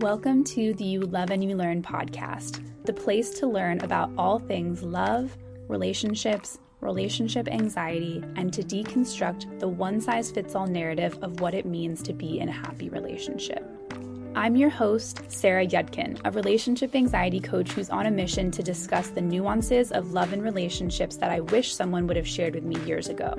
[0.00, 4.38] Welcome to the You Love and You Learn podcast, the place to learn about all
[4.38, 5.36] things love,
[5.68, 11.66] relationships, relationship anxiety, and to deconstruct the one size fits all narrative of what it
[11.66, 13.62] means to be in a happy relationship.
[14.34, 19.08] I'm your host, Sarah Yudkin, a relationship anxiety coach who's on a mission to discuss
[19.08, 22.82] the nuances of love and relationships that I wish someone would have shared with me
[22.86, 23.34] years ago.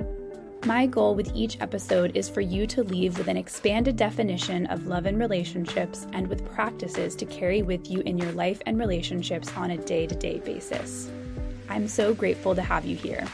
[0.64, 4.86] My goal with each episode is for you to leave with an expanded definition of
[4.86, 9.52] love and relationships and with practices to carry with you in your life and relationships
[9.56, 11.10] on a day to day basis.
[11.68, 13.26] I'm so grateful to have you here.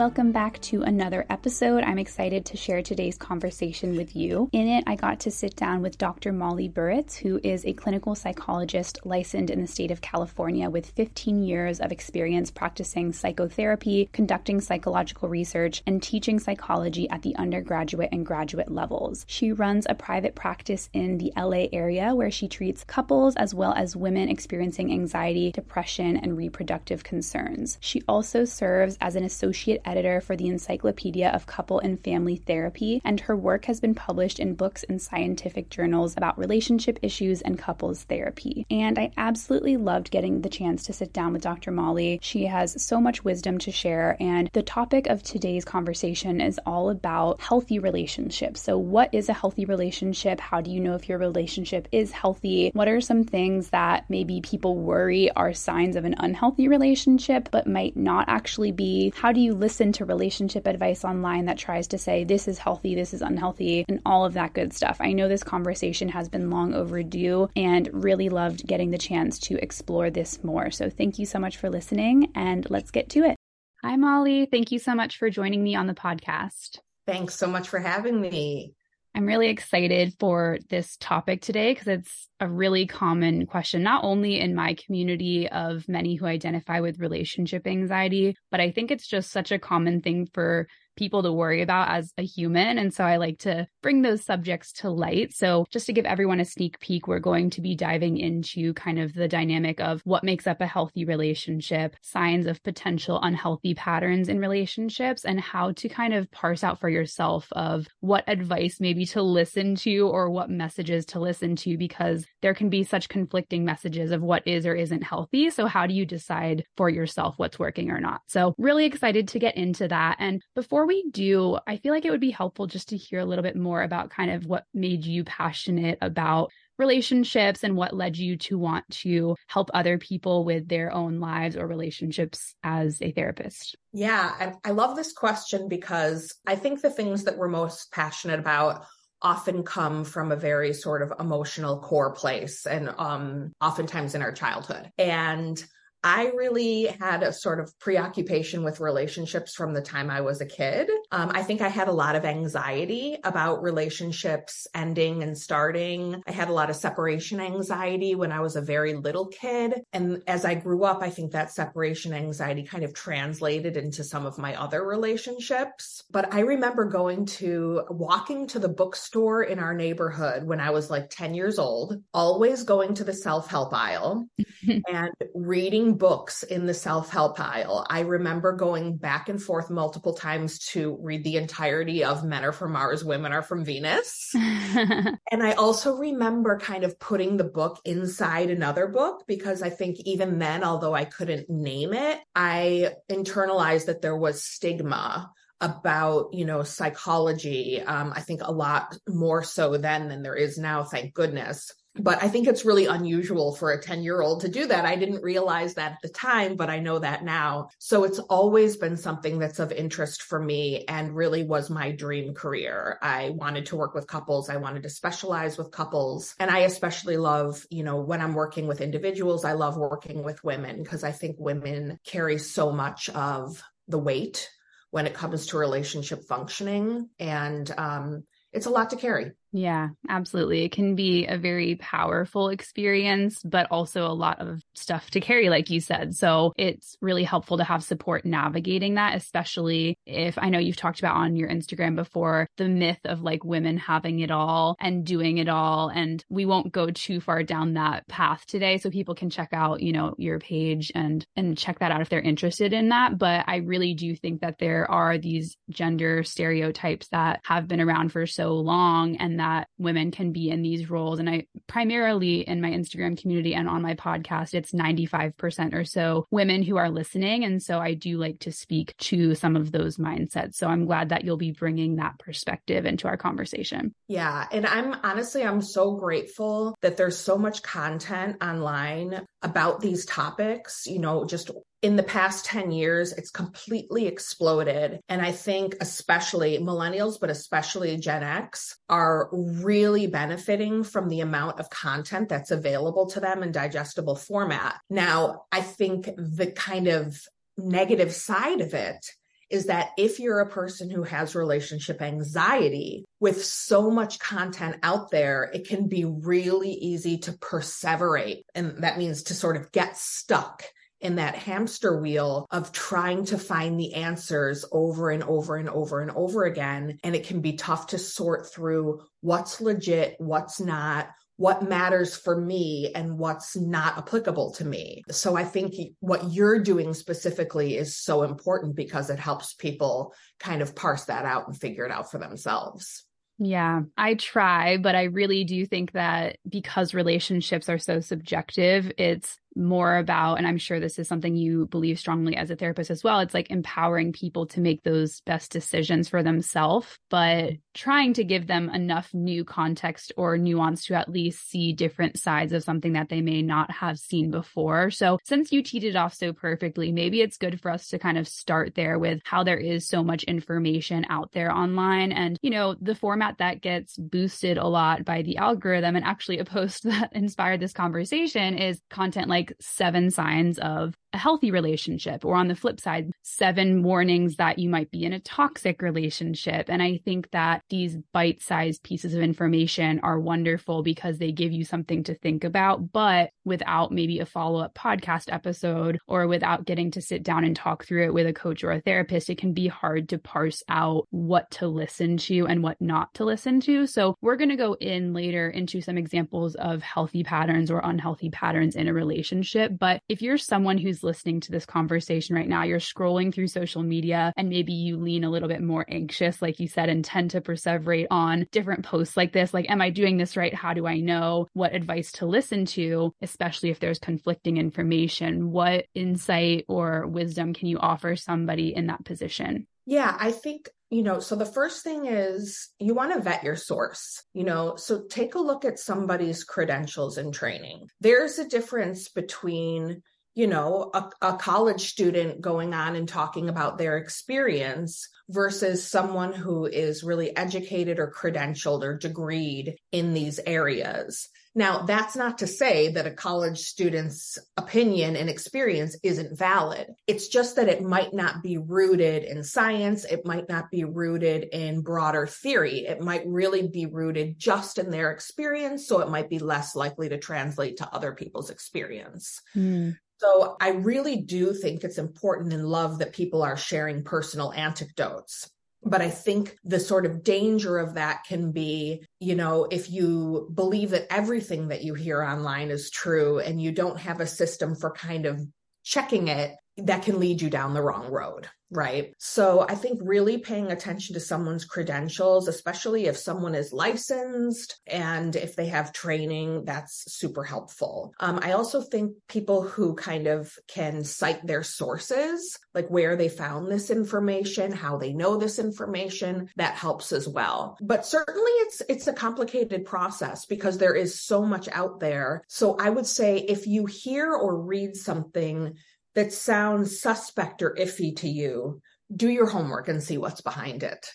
[0.00, 1.84] Welcome back to another episode.
[1.84, 4.48] I'm excited to share today's conversation with you.
[4.50, 6.32] In it, I got to sit down with Dr.
[6.32, 11.42] Molly Burrets, who is a clinical psychologist licensed in the state of California with 15
[11.42, 18.24] years of experience practicing psychotherapy, conducting psychological research, and teaching psychology at the undergraduate and
[18.24, 19.26] graduate levels.
[19.28, 23.74] She runs a private practice in the LA area where she treats couples as well
[23.74, 27.76] as women experiencing anxiety, depression, and reproductive concerns.
[27.82, 33.02] She also serves as an associate editor for the Encyclopedia of Couple and Family Therapy,
[33.04, 37.58] and her work has been published in books and scientific journals about relationship issues and
[37.58, 38.64] couples therapy.
[38.70, 41.72] And I absolutely loved getting the chance to sit down with Dr.
[41.72, 42.20] Molly.
[42.22, 46.90] She has so much wisdom to share, and the topic of today's conversation is all
[46.90, 48.62] about healthy relationships.
[48.62, 50.38] So, what is a healthy relationship?
[50.38, 52.70] How do you know if your relationship is healthy?
[52.74, 57.66] What are some things that maybe people worry are signs of an unhealthy relationship, but
[57.66, 59.12] might not actually be?
[59.16, 59.79] How do you listen?
[59.80, 63.82] Listen to relationship advice online that tries to say this is healthy, this is unhealthy,
[63.88, 64.98] and all of that good stuff.
[65.00, 69.56] I know this conversation has been long overdue and really loved getting the chance to
[69.62, 70.70] explore this more.
[70.70, 73.36] So thank you so much for listening, and let's get to it.
[73.82, 74.44] Hi, Molly.
[74.44, 76.80] Thank you so much for joining me on the podcast.
[77.06, 78.74] Thanks so much for having me.
[79.14, 84.38] I'm really excited for this topic today because it's a really common question, not only
[84.38, 89.30] in my community of many who identify with relationship anxiety, but I think it's just
[89.32, 92.78] such a common thing for people to worry about as a human.
[92.78, 95.32] And so I like to bring those subjects to light.
[95.32, 98.98] So just to give everyone a sneak peek, we're going to be diving into kind
[98.98, 104.28] of the dynamic of what makes up a healthy relationship, signs of potential unhealthy patterns
[104.28, 109.06] in relationships, and how to kind of parse out for yourself of what advice maybe
[109.06, 113.64] to listen to or what messages to listen to, because there can be such conflicting
[113.64, 115.50] messages of what is or isn't healthy.
[115.50, 118.20] So how do you decide for yourself what's working or not?
[118.26, 120.16] So really excited to get into that.
[120.18, 123.24] And before we do, I feel like it would be helpful just to hear a
[123.24, 128.16] little bit more about kind of what made you passionate about relationships and what led
[128.16, 133.12] you to want to help other people with their own lives or relationships as a
[133.12, 133.76] therapist?
[133.92, 134.34] Yeah,
[134.64, 138.84] I, I love this question because I think the things that we're most passionate about
[139.22, 144.32] often come from a very sort of emotional core place and um oftentimes in our
[144.32, 144.90] childhood.
[144.98, 145.62] And
[146.02, 150.46] I really had a sort of preoccupation with relationships from the time I was a
[150.46, 150.88] kid.
[151.10, 156.22] Um, I think I had a lot of anxiety about relationships ending and starting.
[156.26, 159.82] I had a lot of separation anxiety when I was a very little kid.
[159.92, 164.24] And as I grew up, I think that separation anxiety kind of translated into some
[164.24, 166.04] of my other relationships.
[166.10, 170.90] But I remember going to walking to the bookstore in our neighborhood when I was
[170.90, 174.26] like 10 years old, always going to the self help aisle
[174.88, 177.86] and reading books in the self help aisle.
[177.88, 182.52] I remember going back and forth multiple times to read the entirety of Men Are
[182.52, 184.30] From Mars, Women Are From Venus.
[184.34, 189.98] and I also remember kind of putting the book inside another book because I think
[190.04, 195.30] even then, although I couldn't name it, I internalized that there was stigma
[195.60, 200.56] about you know psychology um, i think a lot more so then than there is
[200.56, 204.48] now thank goodness but I think it's really unusual for a 10 year old to
[204.48, 204.86] do that.
[204.86, 207.70] I didn't realize that at the time, but I know that now.
[207.78, 212.32] So it's always been something that's of interest for me and really was my dream
[212.34, 212.98] career.
[213.02, 214.48] I wanted to work with couples.
[214.48, 216.34] I wanted to specialize with couples.
[216.38, 220.44] And I especially love, you know, when I'm working with individuals, I love working with
[220.44, 224.48] women because I think women carry so much of the weight
[224.90, 227.08] when it comes to relationship functioning.
[227.18, 229.32] And um, it's a lot to carry.
[229.52, 230.62] Yeah, absolutely.
[230.64, 235.48] It can be a very powerful experience, but also a lot of stuff to carry,
[235.48, 236.14] like you said.
[236.14, 241.00] So it's really helpful to have support navigating that, especially if I know you've talked
[241.00, 245.38] about on your Instagram before the myth of like women having it all and doing
[245.38, 245.88] it all.
[245.88, 248.78] And we won't go too far down that path today.
[248.78, 252.08] So people can check out, you know, your page and, and check that out if
[252.08, 253.18] they're interested in that.
[253.18, 258.12] But I really do think that there are these gender stereotypes that have been around
[258.12, 261.18] for so long and that women can be in these roles.
[261.18, 266.26] And I primarily in my Instagram community and on my podcast, it's 95% or so
[266.30, 267.44] women who are listening.
[267.44, 270.54] And so I do like to speak to some of those mindsets.
[270.54, 273.94] So I'm glad that you'll be bringing that perspective into our conversation.
[274.08, 274.46] Yeah.
[274.52, 280.86] And I'm honestly, I'm so grateful that there's so much content online about these topics,
[280.86, 281.50] you know, just
[281.82, 285.00] in the past 10 years, it's completely exploded.
[285.08, 291.58] And I think, especially millennials, but especially Gen X, are really benefiting from the amount
[291.58, 294.78] of content that's available to them in digestible format.
[294.90, 297.18] Now, I think the kind of
[297.56, 299.06] negative side of it
[299.48, 305.10] is that if you're a person who has relationship anxiety with so much content out
[305.10, 308.42] there, it can be really easy to perseverate.
[308.54, 310.62] And that means to sort of get stuck
[311.00, 316.00] in that hamster wheel of trying to find the answers over and over and over
[316.00, 316.98] and over again.
[317.02, 321.08] And it can be tough to sort through what's legit, what's not,
[321.40, 325.02] what matters for me and what's not applicable to me.
[325.10, 330.60] So I think what you're doing specifically is so important because it helps people kind
[330.60, 333.06] of parse that out and figure it out for themselves.
[333.38, 339.38] Yeah, I try, but I really do think that because relationships are so subjective, it's
[339.60, 343.04] more about, and I'm sure this is something you believe strongly as a therapist as
[343.04, 343.20] well.
[343.20, 347.54] It's like empowering people to make those best decisions for themselves, but mm-hmm.
[347.74, 352.52] trying to give them enough new context or nuance to at least see different sides
[352.52, 354.90] of something that they may not have seen before.
[354.90, 358.18] So, since you teed it off so perfectly, maybe it's good for us to kind
[358.18, 362.12] of start there with how there is so much information out there online.
[362.12, 366.38] And, you know, the format that gets boosted a lot by the algorithm, and actually
[366.38, 371.50] a post that inspired this conversation is content like like seven signs of a healthy
[371.50, 375.82] relationship, or on the flip side, seven warnings that you might be in a toxic
[375.82, 376.66] relationship.
[376.68, 381.52] And I think that these bite sized pieces of information are wonderful because they give
[381.52, 386.64] you something to think about, but without maybe a follow up podcast episode or without
[386.64, 389.38] getting to sit down and talk through it with a coach or a therapist, it
[389.38, 393.60] can be hard to parse out what to listen to and what not to listen
[393.60, 393.86] to.
[393.86, 398.30] So we're going to go in later into some examples of healthy patterns or unhealthy
[398.30, 399.72] patterns in a relationship.
[399.78, 403.82] But if you're someone who's listening to this conversation right now, you're scrolling through social
[403.82, 407.30] media and maybe you lean a little bit more anxious, like you said, and tend
[407.32, 409.54] to perseverate on different posts like this.
[409.54, 410.54] Like, am I doing this right?
[410.54, 415.50] How do I know what advice to listen to, especially if there's conflicting information?
[415.50, 419.66] What insight or wisdom can you offer somebody in that position?
[419.86, 423.54] Yeah, I think you know, so the first thing is you want to vet your
[423.54, 427.88] source, you know, so take a look at somebody's credentials and training.
[428.00, 430.02] There's a difference between
[430.34, 436.32] you know, a, a, college student going on and talking about their experience versus someone
[436.32, 441.28] who is really educated or credentialed or degreed in these areas.
[441.54, 446.86] Now, that's not to say that a college student's opinion and experience isn't valid.
[447.08, 450.04] It's just that it might not be rooted in science.
[450.04, 452.86] It might not be rooted in broader theory.
[452.86, 455.88] It might really be rooted just in their experience.
[455.88, 459.42] So it might be less likely to translate to other people's experience.
[459.56, 459.96] Mm.
[460.20, 465.50] So I really do think it's important and love that people are sharing personal anecdotes.
[465.82, 470.50] But I think the sort of danger of that can be, you know, if you
[470.52, 474.74] believe that everything that you hear online is true and you don't have a system
[474.74, 475.40] for kind of
[475.84, 478.48] checking it, that can lead you down the wrong road.
[478.72, 479.14] Right.
[479.18, 485.34] So I think really paying attention to someone's credentials, especially if someone is licensed and
[485.34, 488.12] if they have training, that's super helpful.
[488.20, 493.28] Um, I also think people who kind of can cite their sources, like where they
[493.28, 497.76] found this information, how they know this information, that helps as well.
[497.80, 502.44] But certainly it's, it's a complicated process because there is so much out there.
[502.46, 505.76] So I would say if you hear or read something
[506.14, 508.80] that sounds suspect or iffy to you,
[509.14, 511.06] do your homework and see what's behind it.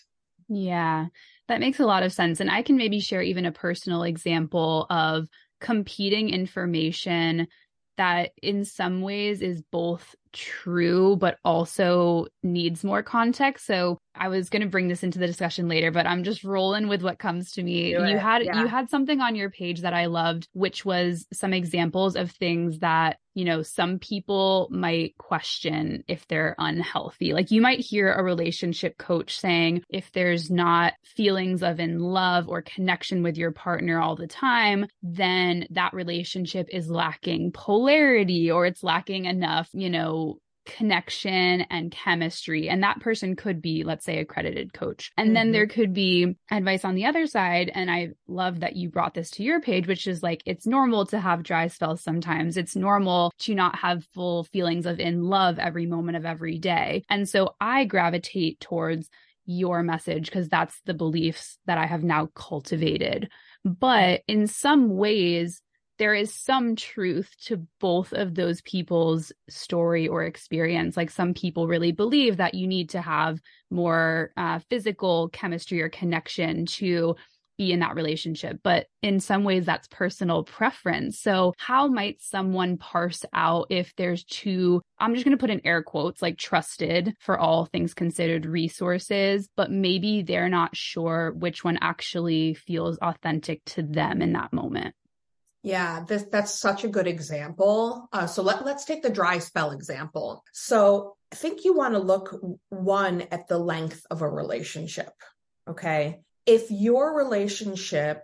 [0.48, 1.06] Yeah,
[1.48, 2.40] that makes a lot of sense.
[2.40, 5.28] And I can maybe share even a personal example of
[5.60, 7.48] competing information
[7.96, 13.66] that in some ways is both true but also needs more context.
[13.66, 16.88] So i was going to bring this into the discussion later but i'm just rolling
[16.88, 17.90] with what comes to me.
[17.90, 18.60] You had yeah.
[18.60, 22.78] you had something on your page that i loved which was some examples of things
[22.80, 27.34] that you know some people might question if they're unhealthy.
[27.34, 32.48] Like you might hear a relationship coach saying if there's not feelings of in love
[32.48, 38.64] or connection with your partner all the time then that relationship is lacking polarity or
[38.64, 40.25] it's lacking enough you know
[40.66, 42.68] connection and chemistry.
[42.68, 45.12] And that person could be, let's say, accredited coach.
[45.16, 45.34] And mm-hmm.
[45.34, 47.70] then there could be advice on the other side.
[47.74, 51.06] And I love that you brought this to your page, which is like, it's normal
[51.06, 52.56] to have dry spells sometimes.
[52.56, 57.04] It's normal to not have full feelings of in love every moment of every day.
[57.08, 59.08] And so I gravitate towards
[59.46, 63.30] your message because that's the beliefs that I have now cultivated.
[63.64, 65.62] But in some ways,
[65.98, 70.96] there is some truth to both of those people's story or experience.
[70.96, 75.88] Like some people really believe that you need to have more uh, physical chemistry or
[75.88, 77.16] connection to
[77.56, 78.60] be in that relationship.
[78.62, 81.18] But in some ways, that's personal preference.
[81.18, 85.66] So, how might someone parse out if there's two, I'm just going to put in
[85.66, 91.64] air quotes, like trusted for all things considered resources, but maybe they're not sure which
[91.64, 94.94] one actually feels authentic to them in that moment?
[95.66, 98.08] Yeah, this, that's such a good example.
[98.12, 100.44] Uh, so let, let's take the dry spell example.
[100.52, 105.12] So I think you want to look one at the length of a relationship.
[105.68, 106.20] Okay.
[106.46, 108.22] If your relationship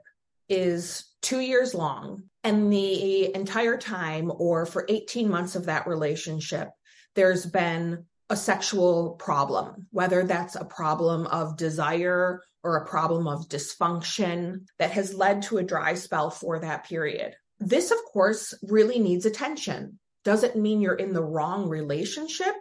[0.48, 6.68] is two years long and the entire time or for 18 months of that relationship,
[7.16, 13.48] there's been a sexual problem, whether that's a problem of desire or a problem of
[13.48, 17.34] dysfunction that has led to a dry spell for that period.
[17.58, 19.98] This, of course, really needs attention.
[20.24, 22.54] Does it mean you're in the wrong relationship?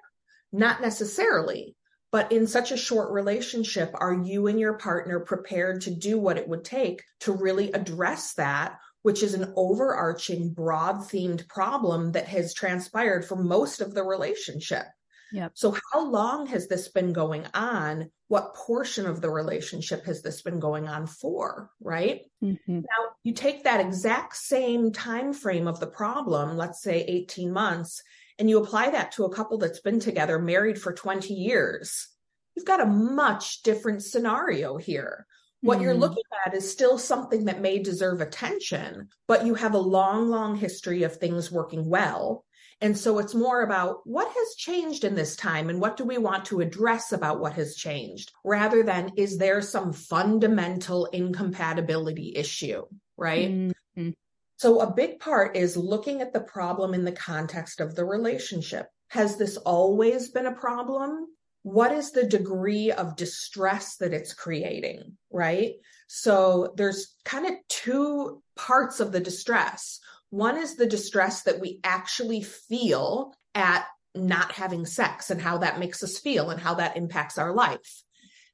[0.52, 1.76] Not necessarily.
[2.12, 6.38] But in such a short relationship, are you and your partner prepared to do what
[6.38, 12.28] it would take to really address that, which is an overarching, broad themed problem that
[12.28, 14.84] has transpired for most of the relationship?
[15.32, 15.52] Yep.
[15.56, 18.12] So, how long has this been going on?
[18.28, 21.70] What portion of the relationship has this been going on for?
[21.82, 22.80] Right mm-hmm.
[22.80, 28.02] now, you take that exact same time frame of the problem, let's say 18 months,
[28.40, 32.08] and you apply that to a couple that's been together, married for 20 years.
[32.56, 35.26] You've got a much different scenario here.
[35.62, 35.84] What mm-hmm.
[35.84, 40.30] you're looking at is still something that may deserve attention, but you have a long,
[40.30, 42.44] long history of things working well
[42.82, 46.18] and so it's more about what has changed in this time and what do we
[46.18, 52.84] want to address about what has changed rather than is there some fundamental incompatibility issue,
[53.18, 53.52] right?
[53.52, 54.10] Mm-hmm.
[54.58, 58.88] So a big part is looking at the problem in the context of the relationship.
[59.10, 61.28] Has this always been a problem?
[61.64, 65.74] What is the degree of distress that it's creating, right?
[66.08, 70.00] So there's kind of two parts of the distress.
[70.32, 73.86] One is the distress that we actually feel at
[74.16, 78.04] not having sex and how that makes us feel and how that impacts our life.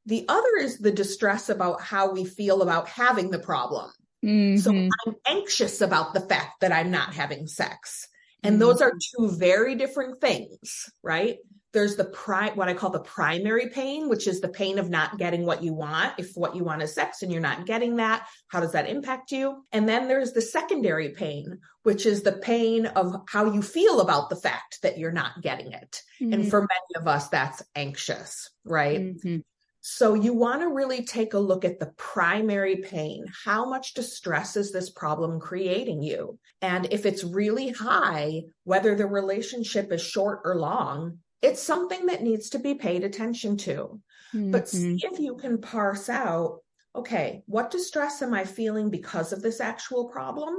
[0.05, 3.91] The other is the distress about how we feel about having the problem.
[4.25, 4.57] Mm-hmm.
[4.57, 8.07] So I'm anxious about the fact that I'm not having sex.
[8.43, 8.59] And mm-hmm.
[8.59, 11.37] those are two very different things, right?
[11.77, 15.19] There's the pri- what I call the primary pain, which is the pain of not
[15.19, 16.13] getting what you want.
[16.17, 19.31] If what you want is sex and you're not getting that, how does that impact
[19.31, 19.63] you?
[19.71, 24.31] And then there's the secondary pain, which is the pain of how you feel about
[24.31, 26.01] the fact that you're not getting it.
[26.19, 26.33] Mm-hmm.
[26.33, 28.99] And for many of us, that's anxious, right?
[28.99, 29.37] Mm-hmm.
[29.81, 33.23] So you want to really take a look at the primary pain.
[33.45, 36.39] How much distress is this problem creating you?
[36.63, 42.23] And if it's really high, whether the relationship is short or long, it's something that
[42.23, 43.99] needs to be paid attention to.
[44.33, 44.51] Mm-hmm.
[44.51, 46.59] But see if you can parse out
[46.97, 50.55] okay, what distress am I feeling because of this actual problem?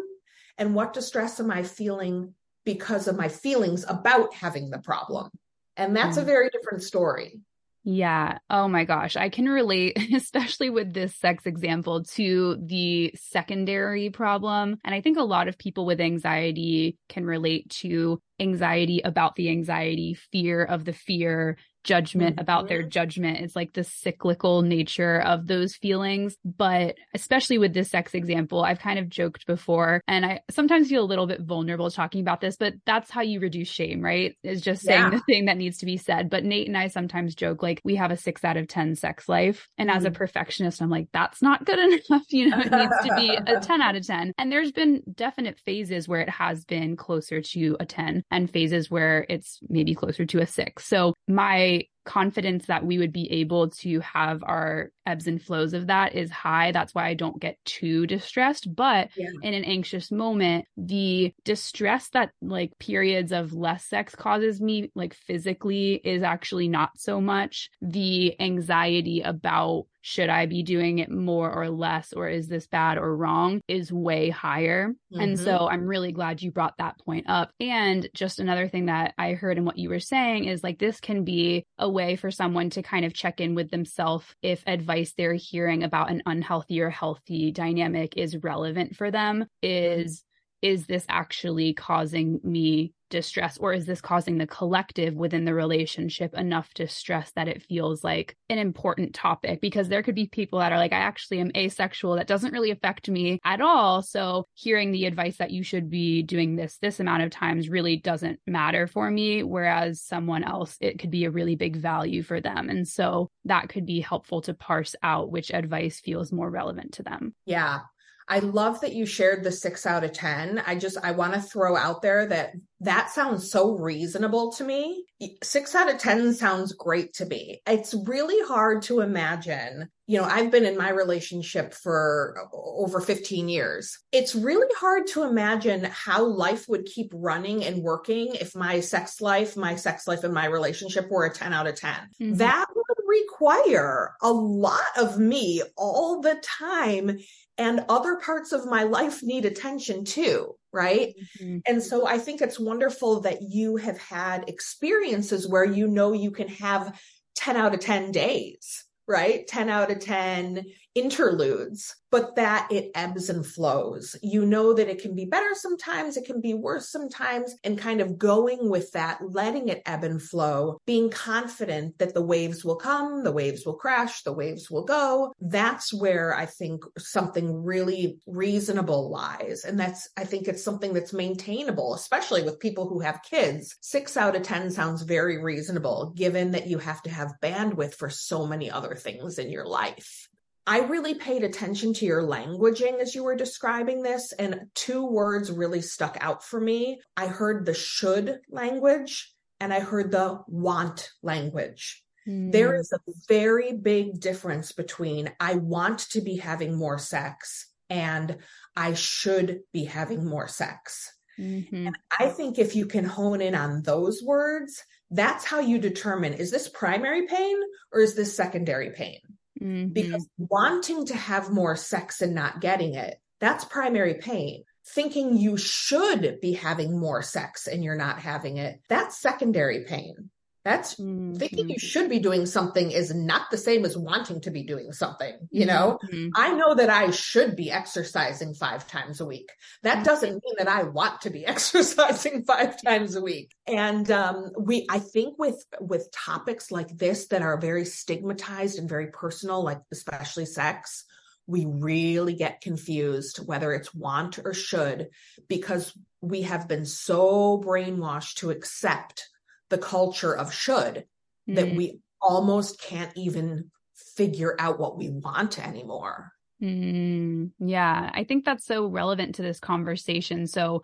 [0.56, 5.30] And what distress am I feeling because of my feelings about having the problem?
[5.76, 6.22] And that's mm-hmm.
[6.22, 7.40] a very different story.
[7.84, 8.38] Yeah.
[8.50, 9.16] Oh my gosh.
[9.16, 14.78] I can relate, especially with this sex example, to the secondary problem.
[14.84, 19.50] And I think a lot of people with anxiety can relate to anxiety about the
[19.50, 21.56] anxiety, fear of the fear,
[21.88, 22.42] judgment mm-hmm.
[22.42, 23.38] about their judgment.
[23.38, 26.36] It's like the cyclical nature of those feelings.
[26.44, 31.02] But especially with this sex example, I've kind of joked before, and I sometimes feel
[31.02, 34.36] a little bit vulnerable talking about this, but that's how you reduce shame, right?
[34.42, 35.10] Is just saying yeah.
[35.10, 36.28] the thing that needs to be said.
[36.28, 39.28] But Nate and I sometimes joke like we have a six out of 10 sex
[39.28, 39.68] life.
[39.78, 39.96] And mm-hmm.
[39.96, 40.16] as a mm-hmm.
[40.16, 41.78] perfectionist, I'm like, that's not good
[42.10, 42.24] enough.
[42.28, 44.32] You know, it needs to be a 10 out of 10.
[44.36, 48.90] And there's been definite phases where it has been closer to a 10 and phases
[48.90, 50.86] where it's maybe closer to a six.
[50.86, 55.88] So my confidence that we would be able to have our ebbs and flows of
[55.88, 56.72] that is high.
[56.72, 58.74] That's why I don't get too distressed.
[58.74, 59.28] But yeah.
[59.42, 65.12] in an anxious moment, the distress that like periods of less sex causes me, like
[65.12, 67.68] physically, is actually not so much.
[67.82, 72.96] The anxiety about should I be doing it more or less, or is this bad
[72.96, 74.94] or wrong, is way higher.
[75.12, 75.20] Mm-hmm.
[75.20, 75.74] And so mm-hmm.
[75.74, 77.50] I'm really glad you brought that point up.
[77.60, 80.98] And just another thing that I heard in what you were saying is like this
[80.98, 85.12] can be a way for someone to kind of check in with themselves if advice
[85.14, 89.44] they're hearing about an unhealthy or healthy dynamic is relevant for them.
[89.62, 90.24] Is
[90.62, 96.34] is this actually causing me distress or is this causing the collective within the relationship
[96.34, 99.60] enough distress that it feels like an important topic?
[99.60, 102.16] Because there could be people that are like I actually am asexual.
[102.16, 104.02] That doesn't really affect me at all.
[104.02, 107.96] So hearing the advice that you should be doing this this amount of times really
[107.96, 112.40] doesn't matter for me whereas someone else it could be a really big value for
[112.40, 112.68] them.
[112.68, 117.02] And so that could be helpful to parse out which advice feels more relevant to
[117.02, 117.34] them.
[117.46, 117.80] Yeah
[118.28, 120.62] I love that you shared the six out of 10.
[120.66, 125.04] I just, I want to throw out there that that sounds so reasonable to me.
[125.42, 127.60] Six out of 10 sounds great to me.
[127.66, 129.88] It's really hard to imagine.
[130.06, 133.98] You know, I've been in my relationship for over 15 years.
[134.12, 139.20] It's really hard to imagine how life would keep running and working if my sex
[139.20, 141.92] life, my sex life and my relationship were a 10 out of 10.
[141.92, 142.34] Mm-hmm.
[142.34, 147.18] That would require a lot of me all the time
[147.58, 151.58] and other parts of my life need attention too right mm-hmm.
[151.66, 156.30] and so i think it's wonderful that you have had experiences where you know you
[156.30, 156.98] can have
[157.36, 160.64] 10 out of 10 days right 10 out of 10
[160.98, 164.16] interludes, but that it ebbs and flows.
[164.22, 168.00] You know that it can be better sometimes, it can be worse sometimes, and kind
[168.00, 172.76] of going with that, letting it ebb and flow, being confident that the waves will
[172.76, 175.32] come, the waves will crash, the waves will go.
[175.40, 179.64] That's where I think something really reasonable lies.
[179.64, 183.76] And that's, I think it's something that's maintainable, especially with people who have kids.
[183.80, 188.10] Six out of 10 sounds very reasonable, given that you have to have bandwidth for
[188.10, 190.28] so many other things in your life.
[190.68, 195.50] I really paid attention to your languaging as you were describing this, and two words
[195.50, 197.00] really stuck out for me.
[197.16, 202.04] I heard the should language and I heard the want language.
[202.28, 202.52] Mm.
[202.52, 208.36] There is a very big difference between I want to be having more sex and
[208.76, 211.10] I should be having more sex.
[211.40, 211.86] Mm-hmm.
[211.86, 216.34] And I think if you can hone in on those words, that's how you determine
[216.34, 217.56] is this primary pain
[217.90, 219.20] or is this secondary pain?
[219.62, 219.92] Mm-hmm.
[219.92, 224.64] Because wanting to have more sex and not getting it, that's primary pain.
[224.86, 230.30] Thinking you should be having more sex and you're not having it, that's secondary pain.
[230.68, 231.36] That's mm-hmm.
[231.36, 234.92] thinking you should be doing something is not the same as wanting to be doing
[234.92, 235.48] something.
[235.50, 236.28] You know, mm-hmm.
[236.36, 239.50] I know that I should be exercising five times a week.
[239.82, 240.02] That mm-hmm.
[240.02, 243.54] doesn't mean that I want to be exercising five times a week.
[243.66, 248.90] And um, we, I think with with topics like this that are very stigmatized and
[248.90, 251.06] very personal, like especially sex,
[251.46, 255.08] we really get confused whether it's want or should
[255.48, 259.28] because we have been so brainwashed to accept
[259.70, 261.06] the culture of should
[261.48, 261.54] mm.
[261.54, 266.32] that we almost can't even figure out what we want anymore.
[266.62, 270.46] Mm, yeah, I think that's so relevant to this conversation.
[270.46, 270.82] So,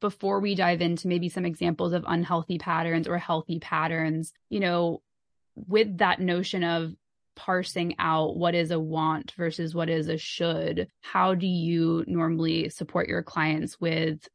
[0.00, 5.02] before we dive into maybe some examples of unhealthy patterns or healthy patterns, you know,
[5.54, 6.94] with that notion of
[7.34, 12.70] parsing out what is a want versus what is a should, how do you normally
[12.70, 14.26] support your clients with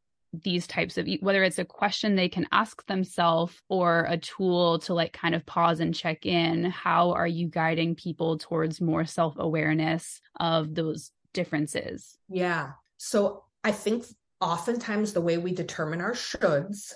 [0.44, 4.94] these types of whether it's a question they can ask themselves or a tool to
[4.94, 10.22] like kind of pause and check in how are you guiding people towards more self-awareness
[10.40, 14.06] of those differences yeah so i think
[14.42, 16.94] oftentimes the way we determine our shoulds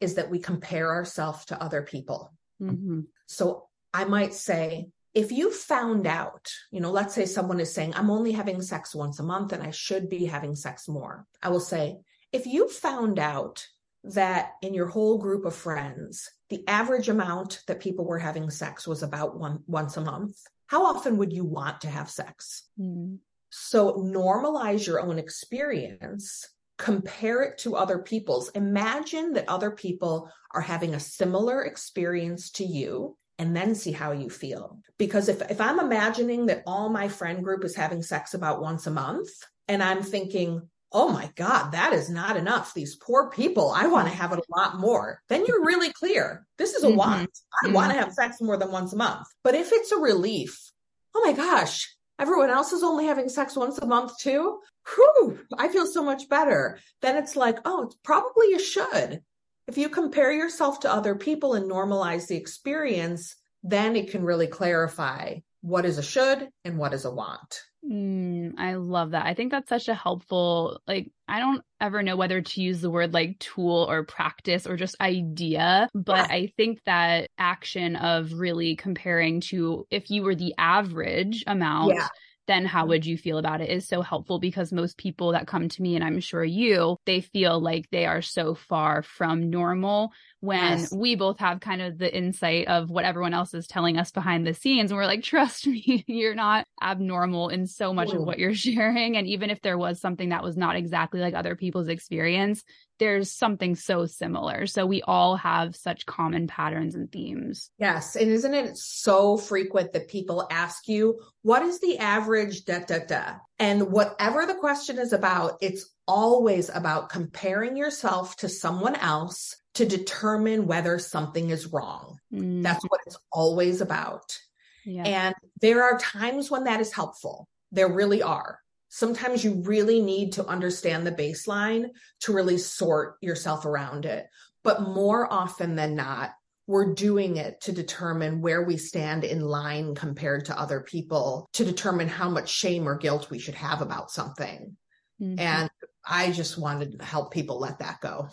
[0.00, 3.00] is that we compare ourselves to other people mm-hmm.
[3.26, 7.92] so i might say if you found out, you know, let's say someone is saying,
[7.94, 11.26] I'm only having sex once a month and I should be having sex more.
[11.42, 11.98] I will say,
[12.32, 13.66] if you found out
[14.04, 18.86] that in your whole group of friends, the average amount that people were having sex
[18.86, 22.64] was about one once a month, how often would you want to have sex?
[22.80, 23.18] Mm.
[23.50, 28.48] So normalize your own experience, compare it to other people's.
[28.50, 34.12] Imagine that other people are having a similar experience to you and then see how
[34.12, 34.78] you feel.
[34.98, 38.86] Because if, if I'm imagining that all my friend group is having sex about once
[38.86, 39.28] a month,
[39.68, 42.74] and I'm thinking, oh my God, that is not enough.
[42.74, 45.20] These poor people, I want to have it a lot more.
[45.28, 46.46] Then you're really clear.
[46.58, 46.96] This is a mm-hmm.
[46.96, 47.38] want.
[47.62, 47.74] I mm-hmm.
[47.74, 49.26] want to have sex more than once a month.
[49.42, 50.70] But if it's a relief,
[51.14, 54.60] oh my gosh, everyone else is only having sex once a month too.
[54.94, 56.78] Whew, I feel so much better.
[57.00, 59.22] Then it's like, oh, it's probably you should.
[59.68, 64.48] If you compare yourself to other people and normalize the experience, then it can really
[64.48, 67.62] clarify what is a should and what is a want.
[67.84, 69.26] Mm, I love that.
[69.26, 72.90] I think that's such a helpful, like, I don't ever know whether to use the
[72.90, 76.28] word like tool or practice or just idea, but yeah.
[76.30, 81.98] I think that action of really comparing to if you were the average amount.
[81.98, 82.08] Yeah
[82.48, 85.68] then how would you feel about it is so helpful because most people that come
[85.68, 90.10] to me and I'm sure you they feel like they are so far from normal
[90.42, 90.92] when yes.
[90.92, 94.44] we both have kind of the insight of what everyone else is telling us behind
[94.44, 94.90] the scenes.
[94.90, 98.18] And we're like, trust me, you're not abnormal in so much Ooh.
[98.18, 99.16] of what you're sharing.
[99.16, 102.64] And even if there was something that was not exactly like other people's experience,
[102.98, 104.66] there's something so similar.
[104.66, 107.70] So we all have such common patterns and themes.
[107.78, 108.16] Yes.
[108.16, 112.98] And isn't it so frequent that people ask you, what is the average da da
[113.06, 113.34] da?
[113.60, 119.86] And whatever the question is about, it's always about comparing yourself to someone else to
[119.86, 122.18] determine whether something is wrong.
[122.32, 122.62] Mm-hmm.
[122.62, 124.38] That's what it's always about.
[124.84, 125.04] Yeah.
[125.04, 127.48] And there are times when that is helpful.
[127.70, 128.58] There really are.
[128.88, 134.26] Sometimes you really need to understand the baseline to really sort yourself around it.
[134.62, 136.32] But more often than not,
[136.66, 141.64] we're doing it to determine where we stand in line compared to other people, to
[141.64, 144.76] determine how much shame or guilt we should have about something.
[145.20, 145.38] Mm-hmm.
[145.38, 145.70] And
[146.04, 148.28] I just wanted to help people let that go.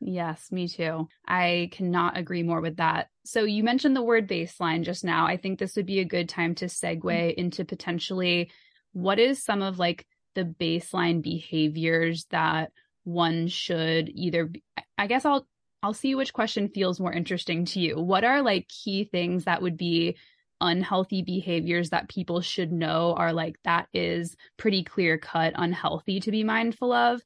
[0.00, 1.08] yes, me too.
[1.26, 3.08] I cannot agree more with that.
[3.24, 5.26] So you mentioned the word baseline just now.
[5.26, 7.40] I think this would be a good time to segue mm-hmm.
[7.40, 8.50] into potentially
[8.92, 12.70] what is some of like the baseline behaviors that
[13.04, 14.62] one should either be,
[14.96, 15.46] I guess I'll
[15.82, 18.00] I'll see which question feels more interesting to you.
[18.00, 20.16] What are like key things that would be
[20.60, 26.30] unhealthy behaviors that people should know are like that is pretty clear cut unhealthy to
[26.30, 27.22] be mindful of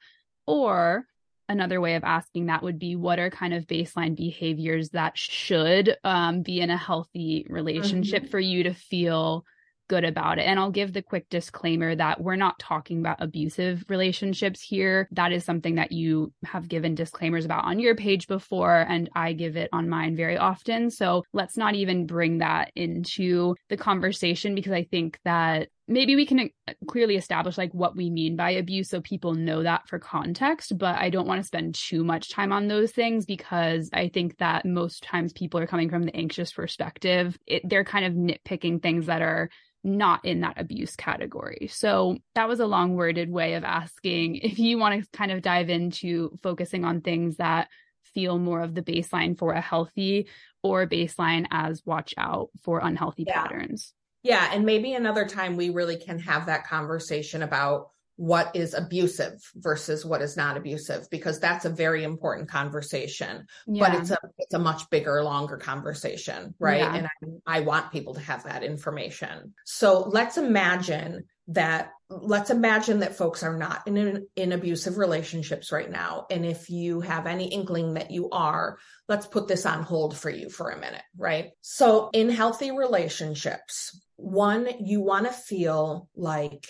[0.46, 1.06] or
[1.48, 5.96] another way of asking that would be what are kind of baseline behaviors that should
[6.04, 8.30] um, be in a healthy relationship mm-hmm.
[8.30, 9.44] for you to feel
[9.92, 10.46] good about it.
[10.46, 15.06] And I'll give the quick disclaimer that we're not talking about abusive relationships here.
[15.12, 19.34] That is something that you have given disclaimers about on your page before, and I
[19.34, 20.88] give it on mine very often.
[20.90, 26.26] So let's not even bring that into the conversation because I think that maybe we
[26.26, 29.98] can uh, clearly establish like what we mean by abuse so people know that for
[29.98, 34.08] context but i don't want to spend too much time on those things because i
[34.08, 38.12] think that most times people are coming from the anxious perspective it, they're kind of
[38.12, 39.48] nitpicking things that are
[39.84, 41.68] not in that abuse category.
[41.72, 45.42] So that was a long worded way of asking if you want to kind of
[45.42, 47.68] dive into focusing on things that
[48.14, 50.28] feel more of the baseline for a healthy
[50.62, 53.42] or baseline as watch out for unhealthy yeah.
[53.42, 53.92] patterns.
[54.22, 54.50] Yeah.
[54.52, 60.04] And maybe another time we really can have that conversation about what is abusive versus
[60.04, 63.88] what is not abusive because that's a very important conversation yeah.
[63.88, 66.94] but it's a it's a much bigger longer conversation right yeah.
[66.94, 67.06] and
[67.46, 73.16] I, I want people to have that information so let's imagine that let's imagine that
[73.16, 77.94] folks are not in in abusive relationships right now and if you have any inkling
[77.94, 78.78] that you are
[79.08, 84.00] let's put this on hold for you for a minute right so in healthy relationships
[84.16, 86.68] one you want to feel like